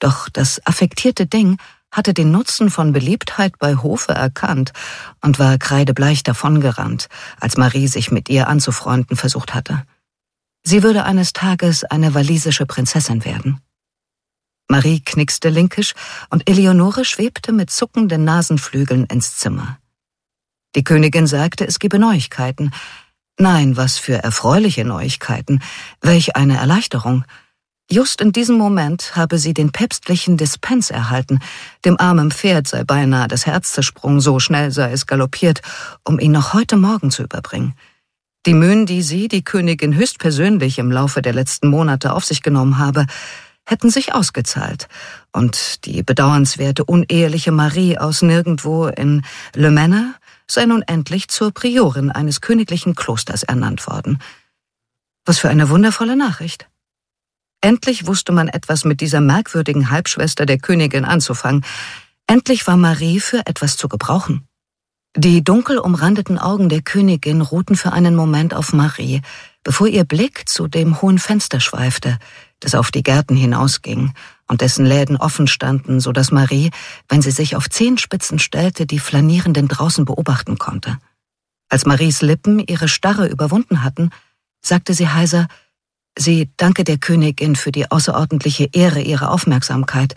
[0.00, 1.58] Doch das affektierte Ding
[1.92, 4.72] hatte den Nutzen von Beliebtheit bei Hofe erkannt
[5.20, 7.08] und war kreidebleich davongerannt,
[7.40, 9.84] als Marie sich mit ihr anzufreunden versucht hatte.
[10.64, 13.60] Sie würde eines Tages eine walisische Prinzessin werden.
[14.68, 15.94] Marie knickste linkisch
[16.28, 19.78] und Eleonore schwebte mit zuckenden Nasenflügeln ins Zimmer.
[20.74, 22.72] Die Königin sagte, es gebe Neuigkeiten.
[23.38, 25.60] Nein, was für erfreuliche Neuigkeiten.
[26.00, 27.24] Welch eine Erleichterung.
[27.90, 31.40] Just in diesem Moment habe sie den päpstlichen Dispens erhalten.
[31.84, 35.60] Dem armen Pferd sei beinahe das Herz zersprungen, so schnell sei es galoppiert,
[36.02, 37.74] um ihn noch heute Morgen zu überbringen.
[38.46, 42.78] Die Mühen, die sie, die Königin, höchstpersönlich im Laufe der letzten Monate auf sich genommen
[42.78, 43.06] habe,
[43.66, 44.88] hätten sich ausgezahlt.
[45.32, 49.22] Und die bedauernswerte uneheliche Marie aus nirgendwo in
[49.54, 50.14] Le Manor
[50.50, 54.18] sei nun endlich zur Priorin eines königlichen Klosters ernannt worden.
[55.24, 56.68] Was für eine wundervolle Nachricht.
[57.60, 61.64] Endlich wusste man etwas mit dieser merkwürdigen Halbschwester der Königin anzufangen.
[62.26, 64.46] Endlich war Marie für etwas zu gebrauchen.
[65.16, 69.22] Die dunkel umrandeten Augen der Königin ruhten für einen Moment auf Marie,
[69.64, 72.18] bevor ihr Blick zu dem hohen Fenster schweifte,
[72.60, 74.12] das auf die Gärten hinausging
[74.48, 76.70] und dessen Läden offen standen, so dass Marie,
[77.08, 80.98] wenn sie sich auf Zehenspitzen stellte, die Flanierenden draußen beobachten konnte.
[81.68, 84.10] Als Maries Lippen ihre Starre überwunden hatten,
[84.62, 85.48] sagte sie heiser,
[86.16, 90.14] sie danke der Königin für die außerordentliche Ehre ihrer Aufmerksamkeit.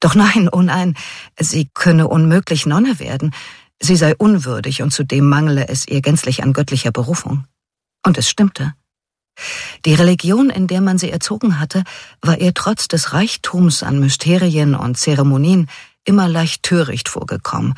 [0.00, 0.96] Doch nein, oh nein,
[1.38, 3.34] sie könne unmöglich Nonne werden.
[3.78, 7.44] Sie sei unwürdig und zudem mangele es ihr gänzlich an göttlicher Berufung.
[8.04, 8.74] Und es stimmte.
[9.84, 11.84] Die Religion, in der man sie erzogen hatte,
[12.22, 15.68] war ihr trotz des Reichtums an Mysterien und Zeremonien
[16.04, 17.74] immer leicht töricht vorgekommen.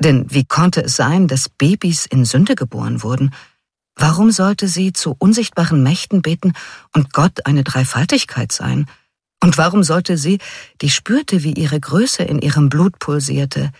[0.00, 3.34] Denn wie konnte es sein, dass Babys in Sünde geboren wurden?
[3.96, 6.52] Warum sollte sie zu unsichtbaren Mächten beten
[6.94, 8.86] und Gott eine Dreifaltigkeit sein?
[9.42, 10.38] Und warum sollte sie,
[10.80, 13.72] die spürte, wie ihre Größe in ihrem Blut pulsierte,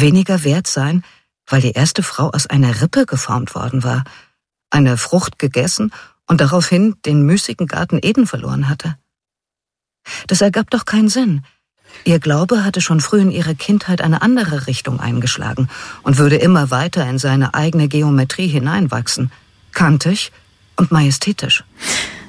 [0.00, 1.02] Weniger wert sein,
[1.46, 4.04] weil die erste Frau aus einer Rippe geformt worden war,
[4.70, 5.92] eine Frucht gegessen
[6.28, 8.96] und daraufhin den müßigen Garten Eden verloren hatte.
[10.26, 11.44] Das ergab doch keinen Sinn.
[12.04, 15.68] Ihr Glaube hatte schon früh in ihrer Kindheit eine andere Richtung eingeschlagen
[16.02, 19.32] und würde immer weiter in seine eigene Geometrie hineinwachsen,
[19.72, 20.30] kantig
[20.78, 21.64] und majestätisch.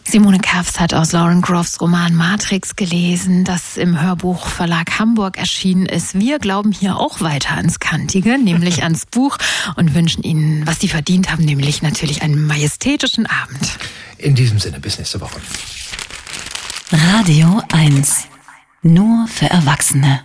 [0.04, 6.18] Simone Kerfs hat aus Lauren Groffs Roman Matrix gelesen, das im Hörbuchverlag Hamburg erschienen ist.
[6.18, 9.38] Wir glauben hier auch weiter ans Kantige, nämlich ans Buch
[9.76, 13.78] und wünschen Ihnen, was Sie verdient haben, nämlich natürlich einen majestätischen Abend.
[14.18, 15.39] In diesem Sinne, bis nächste Woche.
[16.91, 18.24] Radio 1.
[18.82, 20.22] Nur für Erwachsene.